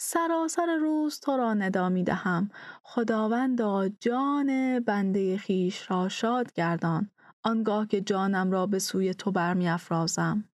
سراسر 0.01 0.75
روز 0.75 1.19
تو 1.19 1.37
را 1.37 1.53
ندا 1.53 1.89
می 1.89 2.03
دهم. 2.03 2.51
خداوندا 2.83 3.89
جان 3.89 4.79
بنده 4.79 5.37
خیش 5.37 5.91
را 5.91 6.09
شاد 6.09 6.53
گردان. 6.53 7.11
آنگاه 7.45 7.87
که 7.87 8.01
جانم 8.01 8.51
را 8.51 8.65
به 8.65 8.79
سوی 8.79 9.13
تو 9.13 9.31
برمیافرازم. 9.31 10.49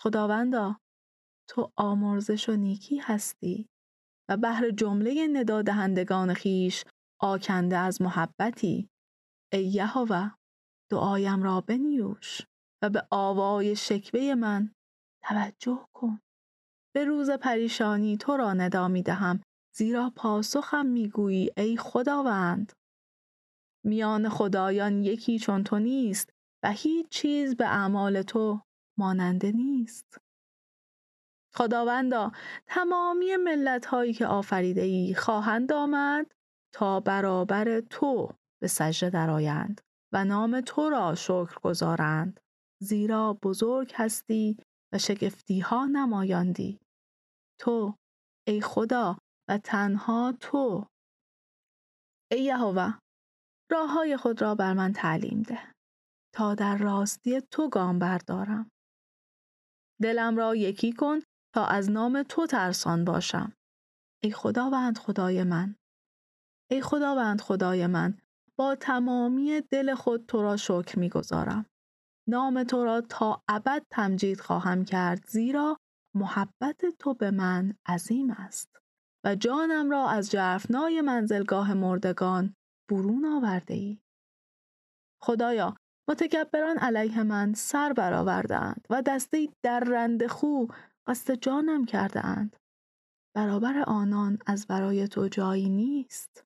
خداوندا 0.00 0.76
تو 1.50 1.72
آمرزش 1.76 2.48
و 2.48 2.56
نیکی 2.56 2.98
هستی 2.98 3.66
و 4.28 4.36
بهر 4.36 4.70
جمله 4.70 5.28
ندادهندگان 5.32 6.34
خیش 6.34 6.84
آکنده 7.20 7.76
از 7.76 8.02
محبتی. 8.02 8.88
ای 9.52 9.66
یهوه 9.66 10.30
دعایم 10.90 11.42
را 11.42 11.60
بنیوش 11.60 12.40
و 12.82 12.90
به 12.90 13.06
آوای 13.10 13.76
شکوه 13.76 14.34
من 14.34 14.72
توجه 15.24 15.88
کن. 15.94 16.20
به 16.94 17.04
روز 17.04 17.30
پریشانی 17.30 18.16
تو 18.16 18.36
را 18.36 18.52
ندا 18.52 18.88
می 18.88 19.02
دهم 19.02 19.40
زیرا 19.76 20.12
پاسخم 20.16 20.86
می‌گویی 20.86 21.50
ای 21.56 21.76
خداوند. 21.76 22.72
میان 23.84 24.28
خدایان 24.28 25.02
یکی 25.02 25.38
چون 25.38 25.64
تو 25.64 25.78
نیست 25.78 26.30
و 26.64 26.72
هیچ 26.72 27.08
چیز 27.08 27.56
به 27.56 27.66
اعمال 27.66 28.22
تو 28.22 28.60
ماننده 28.98 29.52
نیست. 29.52 30.18
خداوندا 31.54 32.32
تمامی 32.66 33.36
ملت 33.36 33.86
هایی 33.86 34.12
که 34.12 34.26
آفریده 34.26 34.80
ای 34.80 35.14
خواهند 35.14 35.72
آمد 35.72 36.32
تا 36.74 37.00
برابر 37.00 37.80
تو 37.80 38.32
به 38.62 38.68
سجده 38.68 39.10
درآیند 39.10 39.80
و 40.12 40.24
نام 40.24 40.60
تو 40.60 40.90
را 40.90 41.14
شکر 41.14 41.60
گذارند 41.62 42.40
زیرا 42.82 43.38
بزرگ 43.42 43.92
هستی 43.94 44.56
و 44.92 44.98
شگفتی 44.98 45.60
ها 45.60 45.86
نمایاندی. 45.86 46.80
تو 47.60 47.94
ای 48.46 48.60
خدا 48.60 49.18
و 49.48 49.58
تنها 49.58 50.34
تو. 50.40 50.86
ای 52.30 52.42
یهوه 52.42 52.98
راه 53.70 53.90
های 53.90 54.16
خود 54.16 54.42
را 54.42 54.54
بر 54.54 54.72
من 54.72 54.92
تعلیم 54.92 55.42
ده. 55.42 55.58
تا 56.34 56.54
در 56.54 56.76
راستی 56.76 57.40
تو 57.40 57.68
گام 57.68 57.98
بردارم. 57.98 58.70
دلم 60.02 60.36
را 60.36 60.56
یکی 60.56 60.92
کن 60.92 61.18
تا 61.54 61.66
از 61.66 61.90
نام 61.90 62.22
تو 62.22 62.46
ترسان 62.46 63.04
باشم. 63.04 63.52
ای 64.22 64.32
خداوند 64.32 64.98
خدای 64.98 65.42
من. 65.42 65.76
ای 66.70 66.82
خداوند 66.82 67.40
خدای 67.40 67.86
من. 67.86 68.18
با 68.58 68.74
تمامی 68.74 69.60
دل 69.60 69.94
خود 69.94 70.26
تو 70.26 70.42
را 70.42 70.56
شکر 70.56 70.98
می‌گذارم. 70.98 71.66
نام 72.28 72.64
تو 72.64 72.84
را 72.84 73.00
تا 73.00 73.42
ابد 73.48 73.82
تمجید 73.90 74.40
خواهم 74.40 74.84
کرد 74.84 75.26
زیرا 75.26 75.76
محبت 76.14 76.86
تو 76.98 77.14
به 77.14 77.30
من 77.30 77.74
عظیم 77.86 78.30
است. 78.30 78.78
و 79.24 79.34
جانم 79.34 79.90
را 79.90 80.08
از 80.08 80.30
جرفنای 80.30 81.00
منزلگاه 81.00 81.74
مردگان 81.74 82.54
برون 82.94 83.24
آورده 83.24 83.74
ای. 83.74 83.98
خدایا 85.22 85.76
متکبران 86.08 86.78
علیه 86.78 87.22
من 87.22 87.54
سر 87.54 87.92
برآوردهاند 87.92 88.86
و 88.90 89.02
دسته 89.02 89.48
در 89.62 89.80
رند 89.80 90.26
خو 90.26 90.66
قصد 91.06 91.34
جانم 91.34 91.84
کرده 91.84 92.26
اند. 92.26 92.56
برابر 93.36 93.78
آنان 93.86 94.38
از 94.46 94.66
برای 94.66 95.08
تو 95.08 95.28
جایی 95.28 95.68
نیست. 95.68 96.44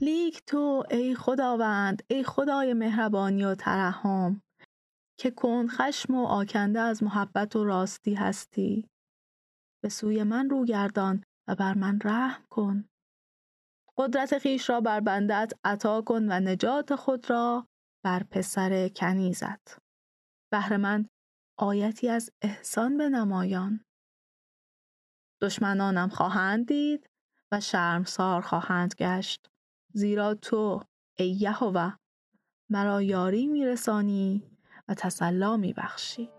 لیک 0.00 0.42
تو 0.46 0.84
ای 0.90 1.14
خداوند 1.14 2.02
ای 2.10 2.24
خدای 2.24 2.74
مهربانی 2.74 3.44
و 3.44 3.54
ترحم 3.54 4.42
که 5.20 5.30
کن 5.30 5.66
خشم 5.66 6.14
و 6.14 6.26
آکنده 6.26 6.80
از 6.80 7.02
محبت 7.02 7.56
و 7.56 7.64
راستی 7.64 8.14
هستی 8.14 8.88
به 9.82 9.88
سوی 9.88 10.22
من 10.22 10.50
رو 10.50 10.64
گردان 10.64 11.24
و 11.48 11.54
بر 11.54 11.74
من 11.74 11.98
رحم 12.04 12.44
کن 12.50 12.84
قدرت 13.96 14.38
خیش 14.38 14.70
را 14.70 14.80
بر 14.80 15.00
بندت 15.00 15.52
عطا 15.64 16.02
کن 16.02 16.32
و 16.32 16.40
نجات 16.40 16.94
خود 16.94 17.30
را 17.30 17.66
بر 18.04 18.22
پسر 18.22 18.88
کنیزت. 18.88 19.78
بهر 20.52 20.76
من 20.76 21.08
آیتی 21.58 22.08
از 22.08 22.30
احسان 22.42 22.96
به 22.96 23.08
نمایان. 23.08 23.84
دشمنانم 25.42 26.08
خواهند 26.08 26.66
دید 26.66 27.10
و 27.52 27.60
شرمسار 27.60 28.40
خواهند 28.42 28.94
گشت. 28.98 29.46
زیرا 29.92 30.34
تو 30.34 30.82
ای 31.18 31.30
یهوه 31.30 31.96
مرا 32.70 33.02
یاری 33.02 33.46
میرسانی 33.46 34.50
و 34.88 34.94
تسلا 34.94 35.56
میبخشی. 35.56 36.30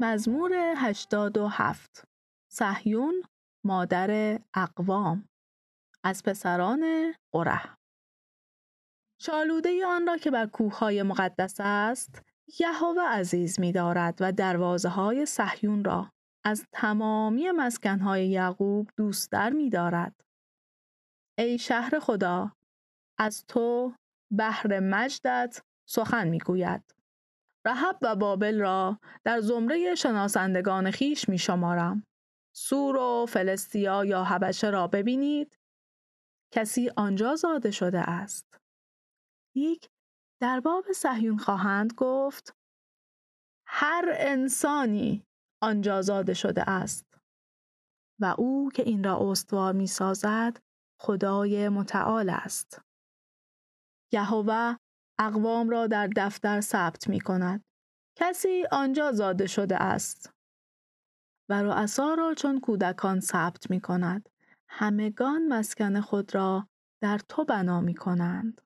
مزمور 0.00 0.52
87 0.76 2.04
صهیون 2.52 3.22
مادر 3.64 4.40
اقوام 4.54 5.28
از 6.04 6.22
پسران 6.22 7.14
قره 7.32 7.76
شالوده 9.20 9.86
آن 9.86 10.06
را 10.06 10.16
که 10.16 10.30
بر 10.30 10.46
کوههای 10.46 11.02
مقدس 11.02 11.56
است 11.60 12.22
یهوه 12.60 13.02
عزیز 13.02 13.60
می 13.60 13.72
دارد 13.72 14.18
و 14.20 14.32
دروازه 14.32 14.88
های 14.88 15.26
صهیون 15.26 15.84
را 15.84 16.10
از 16.44 16.66
تمامی 16.72 17.50
مسکنهای 17.50 18.28
یعقوب 18.28 18.90
دوستتر 18.96 19.50
می 19.50 19.70
دارد. 19.70 20.20
ای 21.38 21.58
شهر 21.58 21.98
خدا 21.98 22.52
از 23.18 23.44
تو 23.46 23.94
بهر 24.30 24.80
مجدت 24.80 25.62
سخن 25.88 26.28
می 26.28 26.38
گوید. 26.38 26.95
رهب 27.66 27.98
و 28.02 28.16
بابل 28.16 28.60
را 28.60 29.00
در 29.24 29.40
زمره 29.40 29.94
شناسندگان 29.94 30.90
خیش 30.90 31.28
می 31.28 31.38
شمارم. 31.38 32.06
سور 32.56 32.96
و 32.96 33.26
فلسطیا 33.28 34.04
یا 34.04 34.24
حبشه 34.24 34.70
را 34.70 34.86
ببینید 34.86 35.58
کسی 36.54 36.90
آنجا 36.96 37.34
زاده 37.34 37.70
شده 37.70 38.00
است. 38.00 38.60
یک 39.54 39.88
در 40.40 40.60
باب 40.60 40.92
صهیون 40.92 41.38
خواهند 41.38 41.92
گفت 41.96 42.56
هر 43.66 44.04
انسانی 44.12 45.24
آنجا 45.62 46.02
زاده 46.02 46.34
شده 46.34 46.70
است 46.70 47.06
و 48.20 48.34
او 48.38 48.70
که 48.74 48.82
این 48.82 49.04
را 49.04 49.30
استوار 49.30 49.72
می 49.72 49.86
سازد 49.86 50.58
خدای 51.00 51.68
متعال 51.68 52.30
است. 52.30 52.80
یهوه 54.12 54.76
اقوام 55.18 55.70
را 55.70 55.86
در 55.86 56.06
دفتر 56.16 56.60
ثبت 56.60 57.08
می 57.08 57.20
کند. 57.20 57.64
کسی 58.18 58.64
آنجا 58.72 59.12
زاده 59.12 59.46
شده 59.46 59.82
است. 59.82 60.32
و 61.48 61.62
رؤسا 61.62 62.14
را 62.14 62.34
چون 62.34 62.60
کودکان 62.60 63.20
ثبت 63.20 63.70
می 63.70 63.80
کند. 63.80 64.28
همگان 64.68 65.48
مسکن 65.48 66.00
خود 66.00 66.34
را 66.34 66.68
در 67.02 67.18
تو 67.18 67.44
بنا 67.44 67.80
می 67.80 67.94
کنند. 67.94 68.60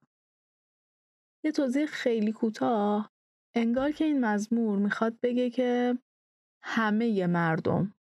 یه 1.44 1.52
توضیح 1.52 1.86
خیلی 1.86 2.32
کوتاه 2.32 3.10
انگار 3.54 3.92
که 3.92 4.04
این 4.04 4.24
مزمور 4.24 4.78
می‌خواد 4.78 5.20
بگه 5.20 5.50
که 5.50 5.98
همه 6.62 7.26
مردم 7.26 7.94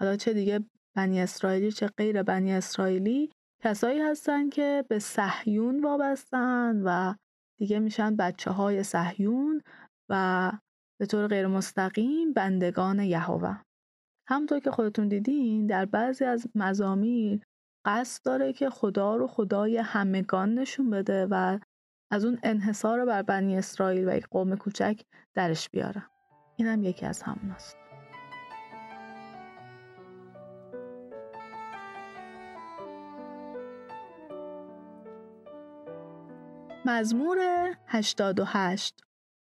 حالا 0.00 0.16
چه 0.16 0.32
دیگه 0.32 0.64
بنی 0.96 1.20
اسرائیلی 1.20 1.72
چه 1.72 1.86
غیر 1.86 2.22
بنی 2.22 2.52
اسرائیلی 2.52 3.30
کسایی 3.62 4.00
هستن 4.00 4.50
که 4.50 4.84
به 4.88 4.98
صهیون 4.98 5.84
وابستن 5.84 6.82
و 6.84 7.14
دیگه 7.58 7.78
میشن 7.78 8.16
بچه 8.16 8.50
های 8.50 8.82
صهیون 8.82 9.62
و 10.08 10.52
به 11.00 11.06
طور 11.06 11.26
غیر 11.26 11.46
مستقیم 11.46 12.32
بندگان 12.32 12.98
یهوه. 12.98 13.56
همطور 14.28 14.60
که 14.60 14.70
خودتون 14.70 15.08
دیدین 15.08 15.66
در 15.66 15.84
بعضی 15.84 16.24
از 16.24 16.46
مزامیر 16.54 17.42
قصد 17.86 18.24
داره 18.24 18.52
که 18.52 18.70
خدا 18.70 19.16
رو 19.16 19.26
خدای 19.26 19.76
همگان 19.76 20.54
نشون 20.54 20.90
بده 20.90 21.26
و 21.30 21.58
از 22.12 22.24
اون 22.24 22.38
انحصار 22.42 23.04
بر 23.04 23.22
بنی 23.22 23.58
اسرائیل 23.58 24.08
و 24.08 24.16
یک 24.16 24.26
قوم 24.30 24.56
کوچک 24.56 25.00
درش 25.34 25.70
بیاره. 25.70 26.02
اینم 26.56 26.82
یکی 26.82 27.06
از 27.06 27.22
همون 27.22 27.50
مزمور 36.86 37.38
88 37.86 39.00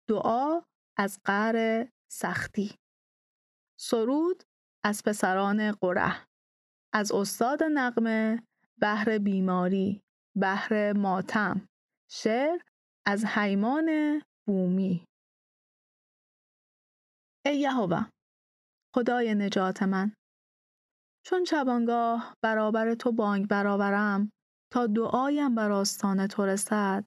دعا 0.08 0.60
از 0.98 1.20
قعر 1.24 1.88
سختی. 2.12 2.76
سرود 3.80 4.42
از 4.84 5.02
پسران 5.06 5.72
قره 5.72 6.26
از 6.94 7.12
استاد 7.12 7.62
نقمه 7.62 8.42
بهر 8.80 9.18
بیماری 9.18 10.00
بهر 10.36 10.92
ماتم. 10.92 11.68
شعر 12.10 12.58
از 13.06 13.24
حیمان 13.24 14.20
بومی. 14.46 15.04
ای 17.46 17.58
یهوه 17.58 18.06
خدای 18.94 19.34
نجات 19.34 19.82
من. 19.82 20.12
چون 21.26 21.44
شبانگاه 21.44 22.34
برابر 22.42 22.94
تو 22.94 23.12
بانگ 23.12 23.48
برآورم 23.48 24.30
تا 24.72 24.86
دعایم 24.86 25.54
بر 25.54 25.70
آستان 25.70 26.26
تو 26.26 26.46
رسد 26.46 27.04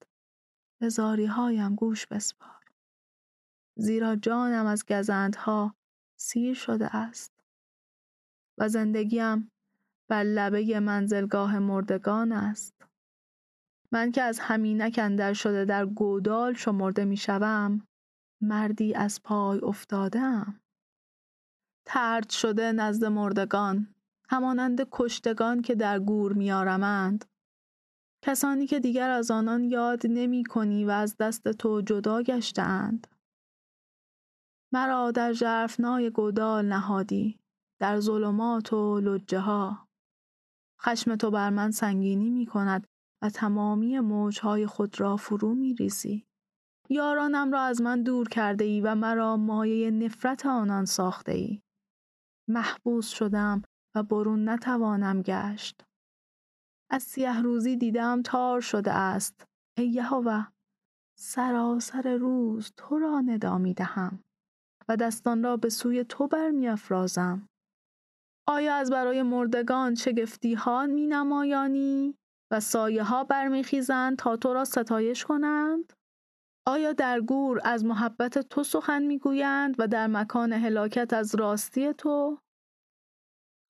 به 0.86 0.90
زاریهایم 0.90 1.76
گوش 1.76 2.08
بسپار. 2.08 2.64
زیرا 3.78 4.16
جانم 4.16 4.66
از 4.66 4.86
گزندها 4.86 5.76
سیر 6.16 6.54
شده 6.54 6.96
است. 6.96 7.32
و 8.58 8.70
زندگیم 8.70 9.52
بر 10.08 10.24
لبه 10.24 10.80
منزلگاه 10.80 11.60
مردگان 11.60 12.32
است. 12.32 12.74
من 13.92 14.12
که 14.12 14.22
از 14.22 14.40
همینک 14.40 15.00
اندر 15.04 15.34
شده 15.34 15.66
در 15.66 15.86
گودال 15.86 16.54
شمرده 16.54 17.06
می‌شوم 17.06 17.88
مردی 18.42 18.94
از 18.94 19.24
پای 19.24 19.60
افتادم 19.60 20.60
ترد 21.86 22.30
شده 22.30 22.72
نزد 22.72 23.06
مردگان 23.06 23.96
همانند 24.30 24.88
کشتگان 24.92 25.62
که 25.62 25.76
در 25.76 26.00
گور 26.00 26.34
میارمند 26.34 27.26
کسانی 28.28 28.68
که 28.68 28.80
دیگر 28.80 29.10
از 29.10 29.32
آنان 29.32 29.64
یاد 29.64 30.02
نمی 30.10 30.44
کنی 30.44 30.86
و 30.86 30.90
از 30.90 31.18
دست 31.18 31.52
تو 31.52 31.82
جدا 31.82 32.22
گشتند. 32.22 33.08
مرا 34.74 35.12
در 35.12 35.34
جرفنای 35.34 36.10
گودال 36.10 36.66
نهادی 36.66 37.40
در 37.80 38.00
ظلمات 38.00 38.74
و 38.74 39.00
لجه 39.00 39.40
ها 39.40 39.88
خشم 40.82 41.16
تو 41.16 41.32
بر 41.32 41.50
من 41.50 41.72
سنگینی 41.72 42.30
می 42.30 42.46
کند 42.46 42.88
و 43.22 43.30
تمامی 43.30 44.00
موجهای 44.00 44.66
خود 44.68 45.00
را 45.00 45.18
فرو 45.18 45.56
می 45.56 45.74
ریزی. 45.74 46.26
یارانم 46.90 47.52
را 47.52 47.62
از 47.62 47.82
من 47.82 48.04
دور 48.04 48.30
کرده 48.30 48.64
ای 48.64 48.82
و 48.82 48.96
مرا 48.96 49.38
مایه 49.38 49.92
نفرت 49.92 50.46
آنان 50.46 50.86
ساخته 50.86 51.32
ای. 51.32 51.62
محبوس 52.50 53.08
شدم 53.08 53.62
و 53.96 54.04
برون 54.04 54.50
نتوانم 54.50 55.22
گشت. 55.22 55.86
از 56.90 57.04
سیه 57.04 57.42
روزی 57.42 57.78
دیدم 57.78 58.22
تار 58.22 58.62
شده 58.62 58.92
است. 58.92 59.48
ای 59.78 59.88
یهوه 59.88 60.48
سراسر 61.18 62.18
روز 62.18 62.72
تو 62.78 63.00
را 63.00 63.22
ندا 63.22 63.58
می 63.58 63.74
دهم 63.74 64.24
و 64.88 64.98
دستان 64.98 65.44
را 65.44 65.58
به 65.58 65.70
سوی 65.70 66.04
تو 66.04 66.28
برمیافرازم. 66.28 67.48
آیا 68.48 68.76
از 68.76 68.90
برای 68.92 69.24
مردگان 69.24 69.96
شگفتی 69.96 70.54
ها 70.54 70.86
می 70.86 71.08
نمایانی 71.08 72.16
و 72.52 72.60
سایه 72.60 73.04
ها 73.04 73.24
برمیخیزند 73.24 74.18
تا 74.18 74.38
تو 74.38 74.54
را 74.54 74.66
ستایش 74.66 75.26
کنند؟ 75.26 75.94
آیا 76.68 76.94
در 76.94 77.22
گور 77.22 77.62
از 77.64 77.86
محبت 77.86 78.40
تو 78.40 78.64
سخن 78.64 79.04
می‌گویند 79.04 79.76
و 79.80 79.88
در 79.88 80.08
مکان 80.08 80.54
هلاکت 80.54 81.14
از 81.14 81.36
راستی 81.36 81.94
تو؟ 81.94 82.38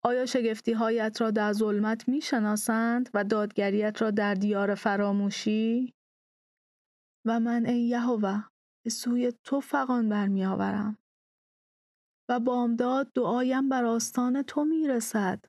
آیا 0.03 0.27
شگفتی 0.27 0.73
هایت 0.73 1.21
را 1.21 1.31
در 1.31 1.53
ظلمت 1.53 2.09
می 2.09 2.21
شناسند 2.21 3.11
و 3.15 3.25
دادگریت 3.25 4.03
را 4.03 4.11
در 4.11 4.35
دیار 4.35 4.75
فراموشی؟ 4.75 5.95
و 7.25 7.41
من 7.41 7.67
ای 7.67 7.81
یهوه 7.83 8.45
به 8.85 8.91
سوی 8.91 9.33
تو 9.45 9.61
فقان 9.61 10.09
برمی 10.09 10.45
آورم 10.45 10.99
و 12.29 12.41
بامداد 12.41 13.13
دعایم 13.13 13.69
بر 13.69 13.85
آستان 13.85 14.43
تو 14.43 14.65
می 14.65 14.89
رسد. 14.89 15.45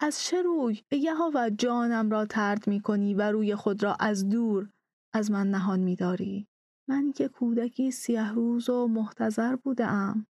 از 0.00 0.22
چه 0.22 0.42
روی 0.42 0.82
ای 0.88 0.98
یهوه 0.98 1.50
جانم 1.50 2.10
را 2.10 2.26
ترد 2.26 2.66
می 2.66 2.80
کنی 2.80 3.14
و 3.14 3.22
روی 3.22 3.54
خود 3.54 3.82
را 3.82 3.96
از 4.00 4.28
دور 4.28 4.70
از 5.12 5.30
من 5.30 5.50
نهان 5.50 5.80
می 5.80 5.96
داری؟ 5.96 6.46
من 6.88 7.12
که 7.12 7.28
کودکی 7.28 7.90
سیه 7.90 8.32
روز 8.32 8.70
و 8.70 8.88
محتضر 8.88 9.56
بودم 9.56 10.26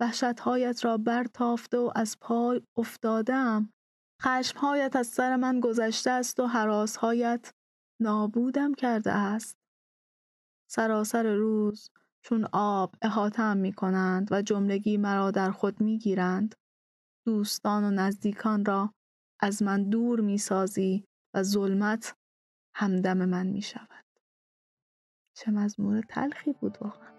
وحشتهایت 0.00 0.84
را 0.84 0.96
برتافته 0.96 1.78
و 1.78 1.92
از 1.94 2.16
پای 2.20 2.62
افتادم. 2.76 3.72
خشمهایت 4.22 4.96
از 4.96 5.06
سر 5.06 5.36
من 5.36 5.60
گذشته 5.60 6.10
است 6.10 6.40
و 6.40 6.46
حراسهایت 6.46 7.52
نابودم 8.00 8.74
کرده 8.74 9.12
است. 9.12 9.56
سراسر 10.70 11.34
روز 11.34 11.90
چون 12.24 12.48
آب 12.52 12.94
احاتم 13.02 13.56
می 13.56 13.72
کنند 13.72 14.28
و 14.32 14.42
جملگی 14.42 14.96
مرا 14.96 15.30
در 15.30 15.50
خود 15.50 15.80
می 15.80 15.98
گیرند 15.98 16.54
دوستان 17.26 17.84
و 17.84 17.90
نزدیکان 17.90 18.64
را 18.64 18.94
از 19.40 19.62
من 19.62 19.90
دور 19.90 20.20
می 20.20 20.38
سازی 20.38 21.04
و 21.34 21.42
ظلمت 21.42 22.16
همدم 22.74 23.24
من 23.24 23.46
می 23.46 23.62
شود 23.62 24.04
چه 25.36 25.50
مزمور 25.50 26.02
تلخی 26.08 26.52
بود 26.52 26.78
واقعا. 26.80 27.17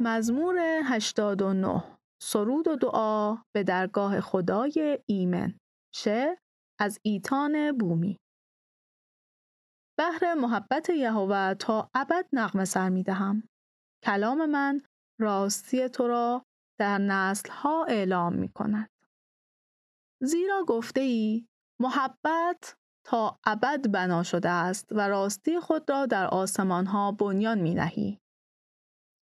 مزمور 0.00 0.58
89 0.84 1.98
سرود 2.22 2.68
و 2.68 2.76
دعا 2.76 3.36
به 3.54 3.62
درگاه 3.62 4.20
خدای 4.20 4.98
ایمن 5.06 5.58
شعر 5.94 6.36
از 6.80 6.98
ایتان 7.02 7.78
بومی 7.78 8.18
بهر 9.98 10.34
محبت 10.34 10.90
یهوه 10.90 11.54
تا 11.54 11.90
ابد 11.94 12.26
نغمه 12.32 12.64
سر 12.64 12.88
می 12.88 13.02
دهم. 13.02 13.48
کلام 14.04 14.46
من 14.46 14.80
راستی 15.20 15.88
تو 15.88 16.08
را 16.08 16.42
در 16.80 16.98
نسل 16.98 17.50
ها 17.50 17.84
اعلام 17.84 18.34
می 18.34 18.48
کند. 18.48 18.88
زیرا 20.22 20.64
گفته 20.64 21.00
ای 21.00 21.46
محبت 21.80 22.76
تا 23.06 23.38
ابد 23.46 23.90
بنا 23.90 24.22
شده 24.22 24.48
است 24.48 24.92
و 24.92 25.08
راستی 25.08 25.60
خود 25.60 25.90
را 25.90 26.06
در 26.06 26.26
آسمان 26.26 26.86
ها 26.86 27.12
بنیان 27.12 27.58
می 27.58 27.74
نهی. 27.74 28.18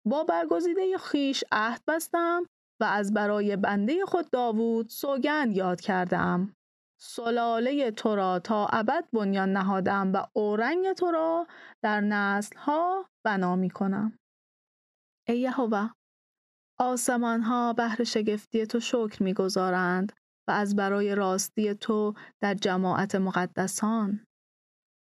با 0.05 0.23
برگزیده 0.23 0.97
خیش 0.97 1.43
عهد 1.51 1.81
بستم 1.87 2.43
و 2.81 2.83
از 2.83 3.13
برای 3.13 3.55
بنده 3.55 4.05
خود 4.05 4.29
داوود 4.29 4.89
سوگند 4.89 5.57
یاد 5.57 5.81
کردم. 5.81 6.55
سلاله 7.01 7.91
تو 7.91 8.15
را 8.15 8.39
تا 8.39 8.67
ابد 8.67 9.05
بنیان 9.13 9.51
نهادم 9.51 10.13
و 10.13 10.25
اورنگ 10.33 10.93
تو 10.93 11.11
را 11.11 11.47
در 11.83 12.01
نسل 12.01 12.57
ها 12.57 13.09
بنا 13.25 13.55
می 13.55 13.69
کنم. 13.69 14.19
ای 15.27 15.39
یهوه 15.39 15.89
آسمان 16.79 17.41
ها 17.41 17.73
بهر 17.73 18.03
شگفتی 18.03 18.65
تو 18.65 18.79
شکر 18.79 19.23
می‌گذارند 19.23 20.13
و 20.47 20.51
از 20.51 20.75
برای 20.75 21.15
راستی 21.15 21.73
تو 21.73 22.13
در 22.41 22.53
جماعت 22.53 23.15
مقدسان 23.15 24.25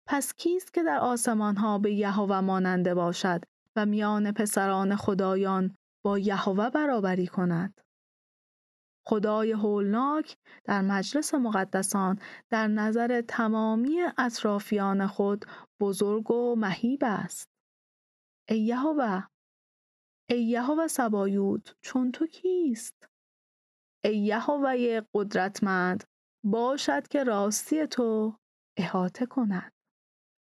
پس 0.08 0.34
کیست 0.34 0.74
که 0.74 0.84
در 0.84 0.98
آسمان 0.98 1.58
ها 1.58 1.78
به 1.78 1.94
یهوه 1.94 2.39
ماننده 2.39 2.94
باشد 2.94 3.41
و 3.75 3.86
میان 3.86 4.31
پسران 4.31 4.95
خدایان 4.95 5.75
با 6.05 6.19
یهوه 6.19 6.69
برابری 6.69 7.27
کند. 7.27 7.81
خدای 9.05 9.51
هولناک 9.51 10.38
در 10.63 10.81
مجلس 10.81 11.34
مقدسان 11.34 12.19
در 12.49 12.67
نظر 12.67 13.21
تمامی 13.21 14.01
اطرافیان 14.17 15.07
خود 15.07 15.45
بزرگ 15.79 16.31
و 16.31 16.55
مهیب 16.55 16.99
است. 17.03 17.49
ای 18.49 18.60
یهوه 18.60 19.23
ای 20.29 20.43
یهوه 20.43 20.88
سبایوت 20.88 21.75
چون 21.81 22.12
تو 22.12 22.27
کیست؟ 22.27 23.07
ای 24.03 24.17
یهوه 24.17 25.01
قدرتمند 25.13 26.03
باشد 26.45 27.07
که 27.07 27.23
راستی 27.23 27.88
تو 27.88 28.38
احاطه 28.77 29.25
کند. 29.25 29.73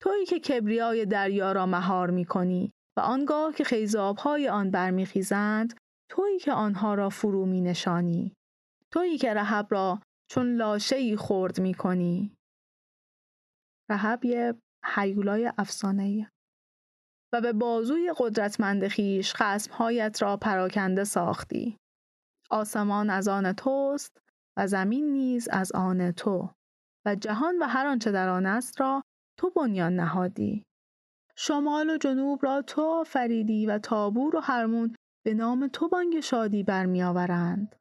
تویی 0.03 0.27
که 0.27 0.41
کبریای 0.41 1.07
دریا 1.07 1.53
را 1.53 1.67
مهار 1.67 2.11
می 2.11 2.25
کنی 2.25 2.73
و 2.99 3.01
آنگاه 3.01 3.55
که 3.55 3.65
خیزابهای 3.65 4.49
آن 4.49 4.71
برمیخیزند 4.71 5.75
تویی 6.11 6.39
که 6.39 6.53
آنها 6.53 6.95
را 6.95 7.09
فرو 7.09 7.47
می 7.47 7.61
نشانی 7.61 8.33
تویی 8.93 9.19
که 9.19 9.35
رهب 9.35 9.67
را 9.71 10.01
چون 10.31 10.57
لاشهی 10.57 11.17
خورد 11.17 11.61
می 11.61 11.75
کنی 11.75 12.37
رهب 13.91 14.25
یه 14.25 14.55
حیولای 14.85 15.53
افسانه 15.59 16.31
و 17.33 17.41
به 17.41 17.53
بازوی 17.53 18.13
قدرتمند 18.17 18.89
خیش 18.89 19.35
خسمهایت 19.35 20.23
را 20.23 20.37
پراکنده 20.37 21.05
ساختی. 21.05 21.77
آسمان 22.51 23.11
از 23.11 23.29
آن 23.29 23.53
توست 23.53 24.19
و 24.59 24.67
زمین 24.67 25.13
نیز 25.13 25.49
از 25.49 25.73
آن 25.73 26.13
تو. 26.13 26.51
و 27.07 27.15
جهان 27.15 27.59
و 27.59 27.65
هر 27.65 27.87
آنچه 27.87 28.13
در 28.13 28.29
آن 28.29 28.47
است 28.47 28.81
را 28.81 29.03
تو 29.39 29.51
بنیان 29.51 29.97
نهادی. 29.97 30.65
شمال 31.41 31.91
و 31.91 31.97
جنوب 31.97 32.45
را 32.45 32.63
تو 32.63 32.83
آفریدی 32.83 33.67
و 33.67 33.79
تابور 33.79 34.37
و 34.37 34.41
هرمون 34.41 34.95
به 35.25 35.35
نام 35.35 35.69
تو 35.69 35.89
بانگ 35.89 36.21
شادی 36.21 36.63
برمیآورند 36.63 37.77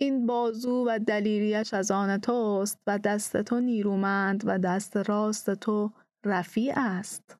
این 0.00 0.26
بازو 0.26 0.84
و 0.88 0.98
دلیریش 0.98 1.74
از 1.74 1.90
آن 1.90 2.18
توست 2.18 2.82
و 2.86 2.98
دست 2.98 3.42
تو 3.42 3.60
نیرومند 3.60 4.42
و 4.46 4.58
دست 4.58 4.96
راست 4.96 5.54
تو 5.54 5.92
رفیع 6.24 6.72
است 6.76 7.36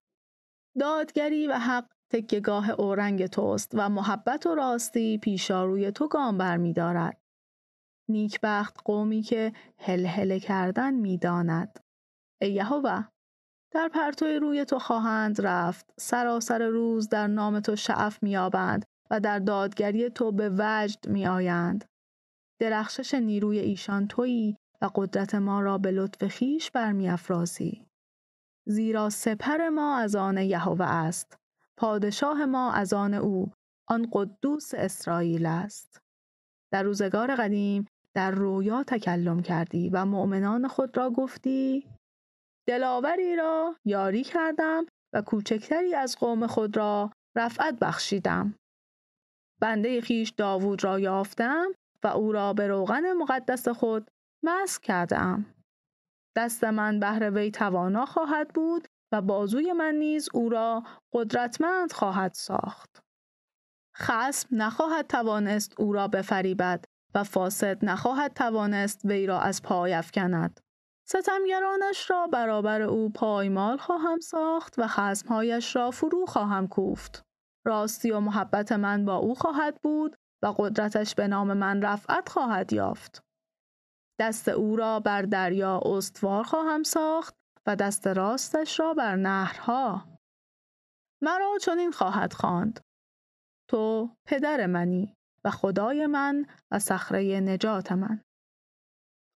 دادگری 0.78 1.46
و 1.46 1.52
حق 1.52 1.86
تکگاه 2.10 2.70
اورنگ 2.70 3.26
توست 3.26 3.70
و 3.74 3.88
محبت 3.88 4.46
و 4.46 4.54
راستی 4.54 5.18
پیشاروی 5.18 5.90
تو 5.90 6.08
گام 6.08 6.38
بر 6.38 6.56
می 6.56 6.72
دارد. 6.72 7.20
نیکبخت 8.08 8.80
قومی 8.84 9.22
که 9.22 9.52
هل 9.78 10.38
کردن 10.38 10.94
می 10.94 11.18
داند. 11.18 11.80
ای 12.40 12.52
یهوه 12.52 13.04
در 13.74 13.88
پرتوی 13.88 14.36
روی 14.36 14.64
تو 14.64 14.78
خواهند 14.78 15.40
رفت 15.40 15.94
سراسر 15.98 16.66
روز 16.66 17.08
در 17.08 17.26
نام 17.26 17.60
تو 17.60 17.76
شعف 17.76 18.22
میابند 18.22 18.84
و 19.10 19.20
در 19.20 19.38
دادگری 19.38 20.10
تو 20.10 20.32
به 20.32 20.50
وجد 20.58 21.08
می 21.08 21.26
آیند. 21.26 21.84
درخشش 22.60 23.14
نیروی 23.14 23.58
ایشان 23.58 24.08
تویی 24.08 24.56
و 24.82 24.90
قدرت 24.94 25.34
ما 25.34 25.60
را 25.60 25.78
به 25.78 25.90
لطف 25.90 26.26
خیش 26.26 26.70
برمیافرازی. 26.70 27.86
زیرا 28.66 29.10
سپر 29.10 29.68
ما 29.68 29.96
از 29.96 30.16
آن 30.16 30.36
یهوه 30.36 30.86
است 30.86 31.36
پادشاه 31.76 32.44
ما 32.44 32.72
از 32.72 32.92
آن 32.92 33.14
او 33.14 33.50
آن 33.88 34.08
قدوس 34.12 34.74
اسرائیل 34.74 35.46
است 35.46 36.00
در 36.72 36.82
روزگار 36.82 37.34
قدیم 37.34 37.86
در 38.14 38.30
رویا 38.30 38.82
تکلم 38.82 39.42
کردی 39.42 39.90
و 39.90 40.04
مؤمنان 40.04 40.68
خود 40.68 40.96
را 40.96 41.10
گفتی 41.10 41.86
دلاوری 42.68 43.36
را 43.36 43.76
یاری 43.84 44.24
کردم 44.24 44.86
و 45.14 45.22
کوچکتری 45.22 45.94
از 45.94 46.16
قوم 46.16 46.46
خود 46.46 46.76
را 46.76 47.10
رفعت 47.36 47.78
بخشیدم 47.78 48.54
بنده 49.60 50.00
خیش 50.00 50.30
داوود 50.30 50.84
را 50.84 51.00
یافتم 51.00 51.72
و 52.04 52.06
او 52.06 52.32
را 52.32 52.52
به 52.52 52.66
روغن 52.66 53.12
مقدس 53.12 53.68
خود 53.68 54.10
مسک 54.44 54.82
کردم 54.82 55.46
دست 56.36 56.64
من 56.64 57.00
بهر 57.00 57.30
وی 57.30 57.50
توانا 57.50 58.06
خواهد 58.06 58.48
بود 58.48 58.88
و 59.12 59.22
بازوی 59.22 59.72
من 59.72 59.94
نیز 59.94 60.28
او 60.34 60.48
را 60.48 60.82
قدرتمند 61.12 61.92
خواهد 61.92 62.32
ساخت. 62.34 63.02
خسم 63.96 64.48
نخواهد 64.62 65.06
توانست 65.06 65.80
او 65.80 65.92
را 65.92 66.08
بفریبد 66.08 66.84
و 67.14 67.24
فاسد 67.24 67.84
نخواهد 67.84 68.32
توانست 68.34 69.04
وی 69.04 69.26
را 69.26 69.40
از 69.40 69.62
پای 69.62 69.94
افکند. 69.94 70.60
ستمگرانش 71.08 72.10
را 72.10 72.26
برابر 72.26 72.82
او 72.82 73.10
پایمال 73.10 73.76
خواهم 73.76 74.20
ساخت 74.20 74.78
و 74.78 74.86
خسمهایش 74.86 75.76
را 75.76 75.90
فرو 75.90 76.26
خواهم 76.26 76.68
کوفت. 76.68 77.22
راستی 77.66 78.10
و 78.10 78.20
محبت 78.20 78.72
من 78.72 79.04
با 79.04 79.16
او 79.16 79.34
خواهد 79.34 79.80
بود 79.82 80.16
و 80.42 80.54
قدرتش 80.56 81.14
به 81.14 81.28
نام 81.28 81.52
من 81.52 81.82
رفعت 81.82 82.28
خواهد 82.28 82.72
یافت. 82.72 83.22
دست 84.20 84.48
او 84.48 84.76
را 84.76 85.00
بر 85.00 85.22
دریا 85.22 85.80
استوار 85.84 86.44
خواهم 86.44 86.82
ساخت 86.82 87.34
و 87.66 87.76
دست 87.76 88.06
راستش 88.06 88.80
را 88.80 88.94
بر 88.94 89.16
نهرها 89.16 90.18
مرا 91.22 91.58
چنین 91.62 91.90
خواهد 91.90 92.32
خواند 92.32 92.80
تو 93.70 94.10
پدر 94.26 94.66
منی 94.66 95.14
و 95.44 95.50
خدای 95.50 96.06
من 96.06 96.46
و 96.70 96.78
صخره 96.78 97.40
نجات 97.40 97.92
من 97.92 98.20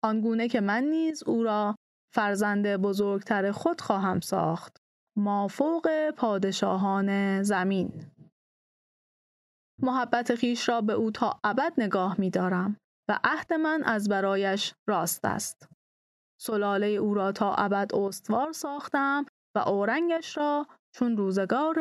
آنگونه 0.05 0.49
که 0.49 0.61
من 0.61 0.85
نیز 0.85 1.23
او 1.23 1.43
را 1.43 1.77
فرزند 2.15 2.77
بزرگتر 2.77 3.53
خود 3.53 3.81
خواهم 3.81 4.21
ساخت 4.21 4.77
ما 5.17 5.49
فوق 5.49 6.11
پادشاهان 6.11 7.43
زمین 7.43 8.13
محبت 9.83 10.35
خیش 10.35 10.69
را 10.69 10.81
به 10.81 10.93
او 10.93 11.11
تا 11.11 11.41
ابد 11.45 11.73
نگاه 11.79 12.21
می 12.21 12.31
دارم 12.31 12.77
و 13.09 13.19
عهد 13.25 13.53
من 13.53 13.83
از 13.85 14.09
برایش 14.09 14.75
راست 14.89 15.25
است. 15.25 15.69
سلاله 16.41 16.87
او 16.87 17.15
را 17.15 17.33
تا 17.33 17.55
ابد 17.55 17.95
استوار 17.95 18.53
ساختم 18.53 19.27
و 19.55 19.59
اورنگش 19.59 20.37
را 20.37 20.67
چون 20.95 21.17
روزگار 21.17 21.81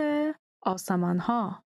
آسمان 0.61 1.19
ها. 1.19 1.63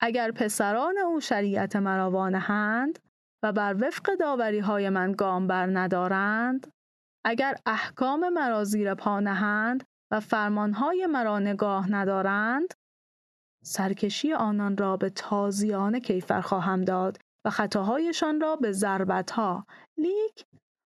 اگر 0.00 0.30
پسران 0.30 0.98
او 0.98 1.20
شریعت 1.20 1.76
مرا 1.76 2.10
وانهند 2.10 2.98
و 3.42 3.52
بر 3.52 3.76
وفق 3.80 4.14
داوری 4.20 4.58
های 4.58 4.88
من 4.88 5.12
گام 5.12 5.46
بر 5.46 5.66
ندارند؟ 5.66 6.72
اگر 7.24 7.56
احکام 7.66 8.28
مرا 8.28 8.64
زیر 8.64 8.94
پا 8.94 9.20
نهند 9.20 9.84
و 10.10 10.20
فرمانهای 10.20 11.06
مرا 11.06 11.38
نگاه 11.38 11.92
ندارند؟ 11.92 12.74
سرکشی 13.64 14.32
آنان 14.32 14.76
را 14.76 14.96
به 14.96 15.10
تازیانه 15.10 16.00
کیفر 16.00 16.40
خواهم 16.40 16.84
داد 16.84 17.18
و 17.44 17.50
خطاهایشان 17.50 18.40
را 18.40 18.56
به 18.56 18.72
ها 19.32 19.66
لیک 19.96 20.46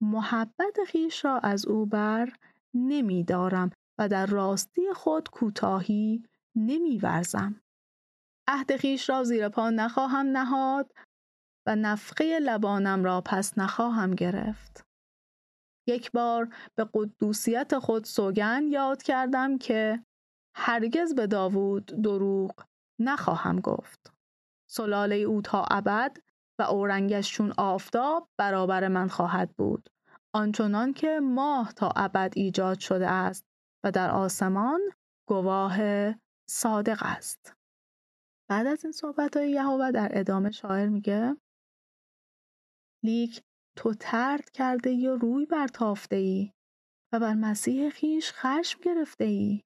محبت 0.01 0.77
خیش 0.87 1.25
را 1.25 1.37
از 1.37 1.65
او 1.65 1.85
بر 1.85 2.33
نمی 2.73 3.23
دارم 3.23 3.69
و 3.99 4.07
در 4.07 4.25
راستی 4.25 4.93
خود 4.93 5.29
کوتاهی 5.29 6.23
نمی 6.55 6.97
ورزم. 6.97 7.61
عهد 8.47 8.75
خیش 8.75 9.09
را 9.09 9.23
زیر 9.23 9.49
پا 9.49 9.69
نخواهم 9.69 10.25
نهاد 10.25 10.91
و 11.67 11.75
نفقه 11.75 12.39
لبانم 12.39 13.03
را 13.03 13.21
پس 13.25 13.57
نخواهم 13.57 14.11
گرفت. 14.11 14.85
یک 15.87 16.11
بار 16.11 16.55
به 16.75 16.89
قدوسیت 16.93 17.79
خود 17.79 18.03
سوگن 18.03 18.63
یاد 18.69 19.03
کردم 19.03 19.57
که 19.57 20.05
هرگز 20.55 21.15
به 21.15 21.27
داوود 21.27 21.85
دروغ 21.85 22.65
نخواهم 22.99 23.59
گفت. 23.59 24.13
سلاله 24.69 25.15
او 25.15 25.41
تا 25.41 25.65
ابد 25.71 26.17
و 26.59 26.63
اورنگش 26.63 27.31
چون 27.33 27.53
آفتاب 27.57 28.29
برابر 28.37 28.87
من 28.87 29.07
خواهد 29.07 29.55
بود 29.57 29.89
آنچنان 30.35 30.93
که 30.93 31.19
ماه 31.19 31.73
تا 31.73 31.91
ابد 31.95 32.33
ایجاد 32.35 32.79
شده 32.79 33.07
است 33.07 33.45
و 33.85 33.91
در 33.91 34.11
آسمان 34.11 34.81
گواه 35.29 35.77
صادق 36.49 36.99
است 37.01 37.53
بعد 38.49 38.67
از 38.67 38.83
این 38.83 38.91
صحبت 38.91 39.37
های 39.37 39.51
یهوه 39.51 39.91
در 39.91 40.09
ادامه 40.11 40.51
شاعر 40.51 40.87
میگه 40.87 41.37
لیک 43.03 43.41
تو 43.77 43.93
ترد 43.93 44.49
کرده 44.49 45.09
و 45.11 45.15
روی 45.15 45.45
برتافته 45.45 46.15
ای 46.15 46.51
و 47.13 47.19
بر 47.19 47.33
مسیح 47.33 47.89
خیش 47.89 48.31
خشم 48.33 48.79
گرفته 48.81 49.23
ای 49.23 49.61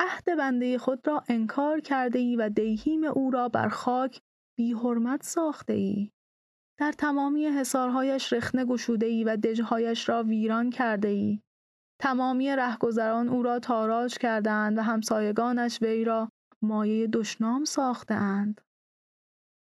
عهد 0.00 0.24
بنده 0.38 0.78
خود 0.78 1.08
را 1.08 1.24
انکار 1.28 1.80
کرده 1.80 2.18
ای 2.18 2.36
و 2.36 2.48
دیهیم 2.48 3.04
او 3.04 3.30
را 3.30 3.48
بر 3.48 3.68
خاک 3.68 4.20
بی 4.58 4.72
حرمت 4.72 5.22
ساخته 5.22 5.72
ای 5.72 6.10
در 6.78 6.92
تمامی 6.92 7.46
حسارهایش 7.46 8.32
رخنه 8.32 8.64
گشوده 8.64 9.06
ای 9.06 9.24
و 9.24 9.36
دژهایش 9.36 10.08
را 10.08 10.22
ویران 10.22 10.70
کرده 10.70 11.08
ای 11.08 11.40
تمامی 12.00 12.56
رهگذران 12.56 13.28
او 13.28 13.42
را 13.42 13.58
تاراج 13.58 14.18
کردند 14.18 14.78
و 14.78 14.82
همسایگانش 14.82 15.82
وی 15.82 16.04
را 16.04 16.28
مایه 16.62 17.06
دشنام 17.06 17.64
اند. 18.10 18.60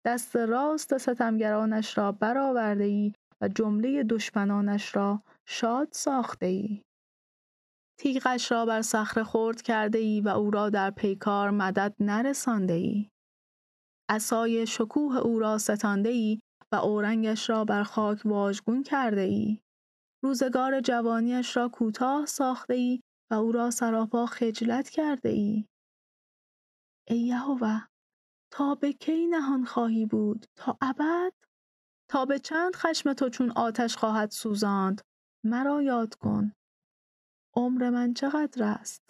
دست 0.07 0.37
راست 0.37 0.99
ستمگرانش 0.99 1.99
را 1.99 2.12
برآورده 2.12 2.85
ای 2.85 3.12
و 3.40 3.49
جمله 3.49 4.05
دشمنانش 4.05 4.97
را 4.97 5.23
شاد 5.47 5.88
ساخته 5.92 6.47
ای. 6.47 6.83
تیغش 7.99 8.53
را 8.53 8.66
بر 8.66 8.83
صخره 8.83 9.25
خرد 9.25 9.62
کرده 9.62 9.99
ای 9.99 10.21
و 10.21 10.29
او 10.29 10.51
را 10.51 10.71
در 10.71 10.90
پیکار 10.90 11.51
مدد 11.51 11.95
نرسانده 12.01 12.73
ای. 12.73 13.09
عصای 14.11 14.66
شکوه 14.66 15.16
او 15.16 15.38
را 15.38 15.59
ستانده 15.59 16.09
ای 16.09 16.40
و 16.73 16.77
اورنگش 16.77 17.51
را 17.51 17.64
بر 17.64 17.83
خاک 17.83 18.23
واژگون 18.25 18.83
کرده 18.83 19.21
ای. 19.21 19.61
روزگار 20.25 20.81
جوانیش 20.81 21.57
را 21.57 21.69
کوتاه 21.69 22.27
ساخته 22.27 22.75
ای 22.75 23.01
و 23.31 23.35
او 23.35 23.53
را 23.53 23.71
سراپا 23.71 24.27
خجلت 24.27 24.88
کرده 24.88 25.29
ای. 25.29 25.66
ای 27.09 27.19
یهوه 27.19 27.95
تا 28.50 28.74
به 28.74 28.92
کی 28.92 29.26
نهان 29.26 29.64
خواهی 29.64 30.06
بود؟ 30.06 30.46
تا 30.56 30.78
ابد؟ 30.80 31.32
تا 32.09 32.24
به 32.24 32.38
چند 32.38 32.76
خشم 32.76 33.12
تو 33.12 33.28
چون 33.28 33.50
آتش 33.50 33.96
خواهد 33.96 34.30
سوزاند؟ 34.30 35.00
مرا 35.44 35.82
یاد 35.82 36.14
کن. 36.14 36.52
عمر 37.54 37.90
من 37.90 38.14
چقدر 38.14 38.64
است؟ 38.64 39.02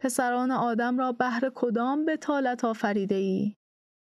پسران 0.00 0.50
آدم 0.50 0.98
را 0.98 1.12
بهر 1.12 1.50
کدام 1.54 2.04
بتالت 2.04 2.64
آفریده 2.64 3.14
ای 3.14 3.56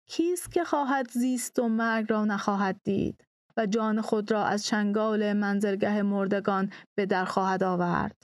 کیست 0.08 0.52
که 0.52 0.64
خواهد 0.64 1.12
زیست 1.12 1.60
و 1.60 1.68
مرگ 1.68 2.12
را 2.12 2.26
نخواهد 2.26 2.82
دید 2.84 3.26
و 3.58 3.66
جان 3.66 4.02
خود 4.02 4.32
را 4.32 4.46
از 4.46 4.66
چنگال 4.66 5.34
منزلگه 5.34 6.02
مردگان 6.02 6.72
به 6.96 7.06
در 7.06 7.26
خواهد 7.26 7.64
آورد؟ 7.64 8.24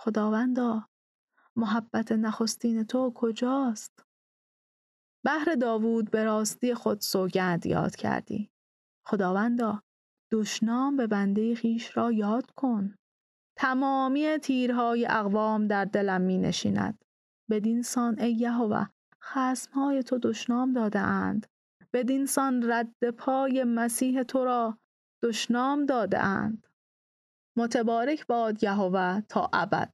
خداوندا 0.00 0.88
محبت 1.56 2.12
نخستین 2.12 2.84
تو 2.84 3.12
کجاست؟ 3.14 4.04
بهر 5.24 5.54
داوود 5.60 6.10
به 6.10 6.24
راستی 6.24 6.74
خود 6.74 7.00
سوگند 7.00 7.66
یاد 7.66 7.96
کردی. 7.96 8.50
خداوندا 9.06 9.82
دشنام 10.32 10.96
به 10.96 11.06
بنده 11.06 11.54
خیش 11.54 11.96
را 11.96 12.12
یاد 12.12 12.50
کن. 12.50 12.94
تمامی 13.58 14.38
تیرهای 14.38 15.06
اقوام 15.06 15.66
در 15.66 15.84
دلم 15.84 16.20
می 16.20 16.38
نشیند. 16.38 17.04
بدین 17.50 17.82
سان 17.82 18.18
ای 18.18 18.32
یهوه 18.32 18.86
خسمهای 19.22 20.02
تو 20.02 20.18
دشنام 20.18 20.72
داده 20.72 20.98
اند. 20.98 21.46
بدین 21.92 22.26
سان 22.26 22.70
رد 22.70 23.10
پای 23.10 23.64
مسیح 23.64 24.22
تو 24.22 24.44
را 24.44 24.78
دشنام 25.22 25.86
داده 25.86 26.18
اند. 26.18 26.66
متبارک 27.56 28.26
باد 28.26 28.62
یهوه 28.62 29.20
تا 29.20 29.50
ابد. 29.52 29.92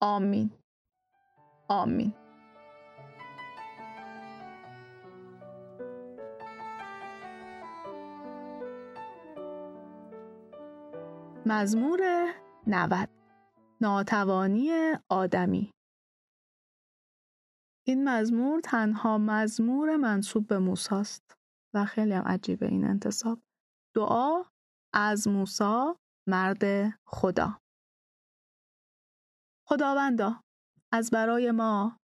آمین. 0.00 0.50
آمین. 1.68 2.27
مزمور 11.50 12.00
90 12.66 13.08
ناتوانی 13.80 14.70
آدمی. 15.08 15.70
این 17.86 18.08
مزمور 18.08 18.60
تنها 18.60 19.18
مزمور 19.18 19.96
منصوب 19.96 20.46
به 20.46 20.58
موساست 20.58 21.36
و 21.74 21.84
خیلی 21.84 22.12
هم 22.12 22.24
عجیبه 22.24 22.66
این 22.66 22.84
انتصاب. 22.84 23.40
دعا 23.96 24.44
از 24.94 25.28
موسا 25.28 25.96
مرد 26.28 26.64
خدا. 27.06 27.58
خداوندا 29.68 30.40
از 30.92 31.10
برای 31.10 31.50
ما 31.50 31.96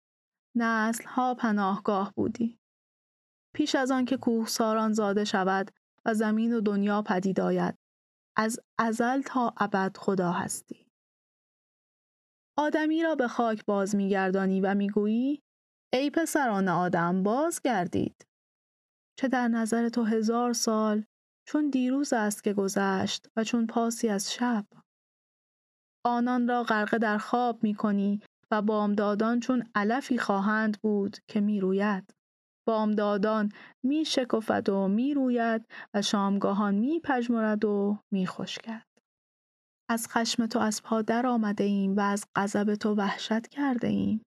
نسل 0.56 1.04
ها 1.04 1.34
پناهگاه 1.34 2.12
بودی. 2.16 2.58
پیش 3.54 3.74
از 3.74 3.90
آن 3.90 4.04
که 4.04 4.16
کوهساران 4.16 4.92
زاده 4.92 5.24
شود 5.24 5.70
و 6.04 6.14
زمین 6.14 6.52
و 6.56 6.60
دنیا 6.60 7.02
پدید 7.02 7.40
آید 7.40 7.83
از 8.36 8.60
ازل 8.78 9.22
تا 9.22 9.54
ابد 9.56 9.96
خدا 9.96 10.32
هستی. 10.32 10.86
آدمی 12.58 13.02
را 13.02 13.14
به 13.14 13.28
خاک 13.28 13.64
باز 13.64 13.96
میگردانی 13.96 14.60
و 14.60 14.74
می‌گویی 14.74 15.42
ای 15.92 16.10
پسران 16.10 16.68
آدم 16.68 17.22
باز 17.22 17.60
گردید. 17.60 18.26
چه 19.18 19.28
در 19.28 19.48
نظر 19.48 19.88
تو 19.88 20.04
هزار 20.04 20.52
سال 20.52 21.04
چون 21.48 21.70
دیروز 21.70 22.12
است 22.12 22.44
که 22.44 22.52
گذشت 22.52 23.26
و 23.36 23.44
چون 23.44 23.66
پاسی 23.66 24.08
از 24.08 24.32
شب. 24.32 24.66
آنان 26.06 26.48
را 26.48 26.62
غرقه 26.62 26.98
در 26.98 27.18
خواب 27.18 27.62
می 27.62 27.74
کنی 27.74 28.20
و 28.50 28.62
بامدادان 28.62 29.40
چون 29.40 29.64
علفی 29.74 30.18
خواهند 30.18 30.80
بود 30.80 31.16
که 31.28 31.40
می 31.40 31.60
روید. 31.60 32.14
بامدادان 32.66 33.52
می 33.84 34.04
شکفد 34.04 34.68
و 34.68 34.88
می 34.88 35.14
روید 35.14 35.66
و 35.94 36.02
شامگاهان 36.02 36.74
می 36.74 37.00
پجمرد 37.00 37.64
و 37.64 37.98
می 38.12 38.28
کرد. 38.62 38.86
از 39.90 40.08
خشم 40.08 40.46
تو 40.46 40.58
از 40.58 40.82
پا 40.82 41.02
در 41.02 41.26
آمده 41.26 41.64
ایم 41.64 41.96
و 41.96 42.00
از 42.00 42.24
غضب 42.36 42.74
تو 42.74 42.94
وحشت 42.94 43.46
کرده 43.46 43.88
ایم. 43.88 44.22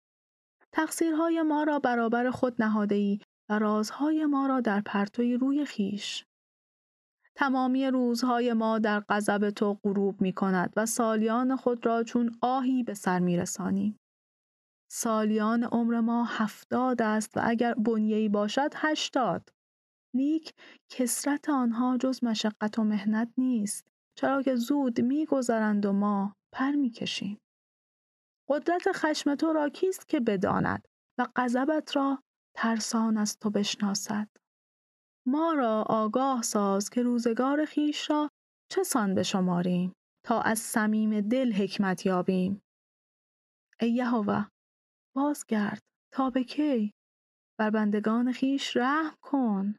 تقصیرهای 0.71 1.41
ما 1.41 1.63
را 1.63 1.79
برابر 1.79 2.29
خود 2.29 2.61
نهاده 2.61 2.95
ای 2.95 3.19
و 3.49 3.59
رازهای 3.59 4.25
ما 4.25 4.47
را 4.47 4.61
در 4.61 4.81
پرتوی 4.81 5.37
روی 5.37 5.65
خیش. 5.65 6.25
تمامی 7.35 7.87
روزهای 7.87 8.53
ما 8.53 8.79
در 8.79 9.03
غضب 9.09 9.49
تو 9.49 9.79
غروب 9.83 10.21
می 10.21 10.33
کند 10.33 10.73
و 10.75 10.85
سالیان 10.85 11.55
خود 11.55 11.85
را 11.85 12.03
چون 12.03 12.37
آهی 12.41 12.83
به 12.83 12.93
سر 12.93 13.19
می 13.19 13.37
رسانیم. 13.37 13.97
سالیان 14.91 15.63
عمر 15.63 15.99
ما 15.99 16.23
هفتاد 16.23 17.01
است 17.01 17.37
و 17.37 17.41
اگر 17.43 17.73
بنیهی 17.73 18.29
باشد 18.29 18.69
هشتاد. 18.75 19.49
لیک 20.15 20.53
کسرت 20.89 21.49
آنها 21.49 21.97
جز 21.97 22.23
مشقت 22.23 22.79
و 22.79 22.83
مهنت 22.83 23.33
نیست 23.37 23.87
چرا 24.17 24.41
که 24.41 24.55
زود 24.55 25.01
میگذرند 25.01 25.85
و 25.85 25.93
ما 25.93 26.35
پر 26.53 26.71
می‌کشیم. 26.71 27.37
قدرت 28.49 28.91
خشم 28.91 29.35
تو 29.35 29.53
را 29.53 29.69
کیست 29.69 30.07
که 30.07 30.19
بداند 30.19 30.87
و 31.19 31.27
غضبت 31.35 31.95
را 31.95 32.23
ترسان 32.55 33.17
از 33.17 33.39
تو 33.39 33.49
بشناسد؟ 33.49 34.27
ما 35.27 35.53
را 35.53 35.85
آگاه 35.89 36.41
ساز 36.41 36.89
که 36.89 37.03
روزگار 37.03 37.65
خیش 37.65 38.09
را 38.09 38.29
چه 38.71 38.83
سان 38.83 39.15
بشماریم 39.15 39.93
تا 40.25 40.41
از 40.41 40.59
صمیم 40.59 41.21
دل 41.21 41.53
حکمت 41.53 42.05
یابیم؟ 42.05 42.61
ای 43.79 43.91
یهوه! 43.91 44.47
بازگرد. 45.17 45.81
تا 46.13 46.29
به 46.29 46.43
کی؟ 46.43 46.93
بر 47.59 47.69
بندگان 47.69 48.31
خیش 48.31 48.77
رحم 48.77 49.15
کن. 49.21 49.75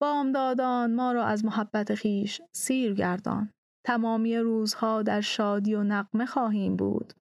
بامدادان 0.00 0.94
ما 0.94 1.12
را 1.12 1.24
از 1.24 1.44
محبت 1.44 1.94
خیش 1.94 2.40
سیر 2.54 2.94
گردان. 2.94 3.50
تمامی 3.86 4.36
روزها 4.36 5.02
در 5.02 5.20
شادی 5.20 5.74
و 5.74 5.82
نقمه 5.82 6.26
خواهیم 6.26 6.76
بود. 6.76 7.12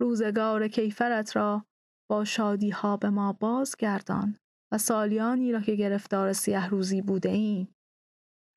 روزگار 0.00 0.68
کیفرت 0.68 1.36
را 1.36 1.64
با 2.10 2.24
شادی 2.24 2.70
ها 2.70 2.96
به 2.96 3.10
ما 3.10 3.32
بازگردان 3.32 4.36
و 4.72 4.78
سالیانی 4.78 5.52
را 5.52 5.60
که 5.60 5.74
گرفتار 5.74 6.32
سیه 6.32 6.68
روزی 6.68 7.02
بوده 7.02 7.28
ایم. 7.28 7.74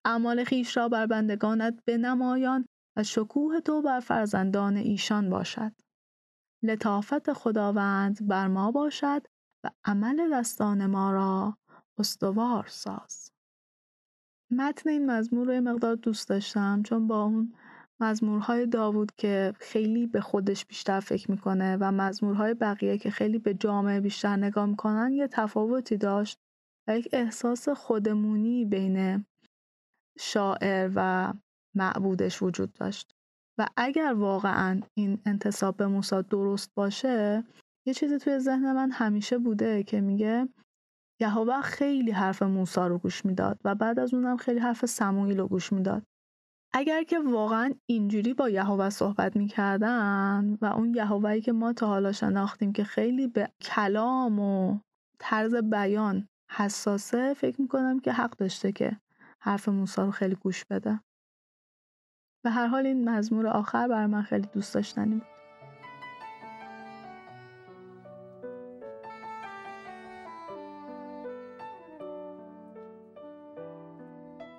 اعمال 0.06 0.44
خیش 0.44 0.78
را 0.78 0.90
بر 0.90 1.06
بندگانت 1.06 1.80
بنمایان 1.88 2.66
و 2.98 3.04
شکوه 3.04 3.60
تو 3.60 3.82
بر 3.82 4.00
فرزندان 4.00 4.78
ایشان 4.78 5.30
باشد. 5.30 5.72
لطافت 6.64 7.34
خداوند 7.34 8.28
بر 8.28 8.48
ما 8.48 8.72
باشد 8.72 9.28
و 9.64 9.70
عمل 9.86 10.34
دستان 10.34 10.86
ما 10.86 11.12
را 11.12 11.58
استوار 11.98 12.68
ساز. 12.68 13.32
متن 14.52 14.90
این 14.90 15.12
مزمور 15.12 15.48
رو 15.48 15.62
مقدار 15.62 15.96
دوست 15.96 16.30
داشتم 16.30 16.84
چون 16.84 17.08
با 17.08 17.24
اون 17.24 17.54
مزمورهای 18.00 18.66
داوود 18.66 19.12
که 19.18 19.54
خیلی 19.60 20.08
به 20.08 20.22
خودش 20.22 20.66
بیشتر 20.66 21.00
فکر 21.00 21.32
می‌کنه 21.32 21.78
و 21.78 21.92
مزمورهای 21.92 22.54
بقیه 22.54 22.98
که 22.98 23.10
خیلی 23.12 23.40
به 23.40 23.54
جامعه 23.54 24.00
بیشتر 24.00 24.36
نگاه 24.36 24.66
می‌کنن 24.66 25.14
یه 25.14 25.28
تفاوتی 25.28 25.98
داشت 25.98 26.40
و 26.88 26.98
یک 26.98 27.10
احساس 27.12 27.70
خودمونی 27.70 28.66
بین 28.66 29.26
شاعر 30.20 30.92
و 30.96 31.34
معبودش 31.76 32.44
وجود 32.44 32.74
داشت. 32.74 33.16
و 33.60 33.68
اگر 33.78 34.14
واقعا 34.14 34.82
این 34.94 35.22
انتصاب 35.26 35.78
به 35.78 35.88
موسی 35.88 36.24
درست 36.30 36.72
باشه 36.76 37.44
یه 37.86 37.94
چیزی 37.94 38.18
توی 38.18 38.40
ذهن 38.40 38.74
من 38.74 38.92
همیشه 38.92 39.38
بوده 39.38 39.84
که 39.84 40.02
میگه 40.02 40.50
یهوه 41.22 41.62
خیلی 41.62 42.12
حرف 42.12 42.44
موسی 42.44 42.82
رو 42.82 42.98
گوش 42.98 43.26
می‌داد 43.26 43.60
و 43.64 43.76
بعد 43.76 44.00
از 44.00 44.14
اونم 44.14 44.38
خیلی 44.38 44.60
حرف 44.60 44.86
سموئیل 44.86 45.40
رو 45.40 45.48
گوش 45.48 45.74
می‌داد. 45.74 46.04
اگر 46.74 47.04
که 47.04 47.20
واقعا 47.20 47.74
اینجوری 47.86 48.34
با 48.34 48.50
یهوه 48.50 48.90
صحبت 48.90 49.36
می‌کردن 49.36 50.58
و 50.62 50.66
اون 50.66 50.94
یهوهی 50.94 51.42
که 51.42 51.52
ما 51.52 51.74
تا 51.74 51.88
حالا 51.88 52.12
شناختیم 52.12 52.74
که 52.74 52.84
خیلی 52.84 53.28
به 53.28 53.50
کلام 53.62 54.40
و 54.40 54.80
طرز 55.20 55.56
بیان 55.56 56.28
حساسه 56.52 57.34
فکر 57.34 57.62
می‌کنم 57.62 58.00
که 58.00 58.12
حق 58.12 58.38
داشته 58.38 58.72
که 58.72 58.98
حرف 59.40 59.70
موسی 59.70 60.02
رو 60.02 60.12
خیلی 60.12 60.36
گوش 60.36 60.66
بده. 60.66 61.00
به 62.44 62.50
هر 62.50 62.68
حال 62.68 62.86
این 62.86 63.10
مزمور 63.10 63.48
آخر 63.48 63.88
برای 63.88 64.06
من 64.06 64.22
خیلی 64.22 64.48
دوست 64.54 64.74
داشتنی 64.74 65.16
بود. 65.16 65.24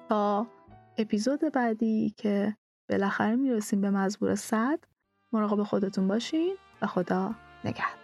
تا 0.09 0.47
اپیزود 0.99 1.40
بعدی 1.40 2.14
که 2.16 2.57
بالاخره 2.88 3.37
می‌رسیم 3.37 3.81
به 3.81 3.90
مزبور 3.90 4.35
صد 4.35 4.79
مراقب 5.33 5.62
خودتون 5.62 6.09
باشین 6.09 6.57
و 6.83 6.87
خدا 6.87 7.35
نگهدار. 7.64 8.00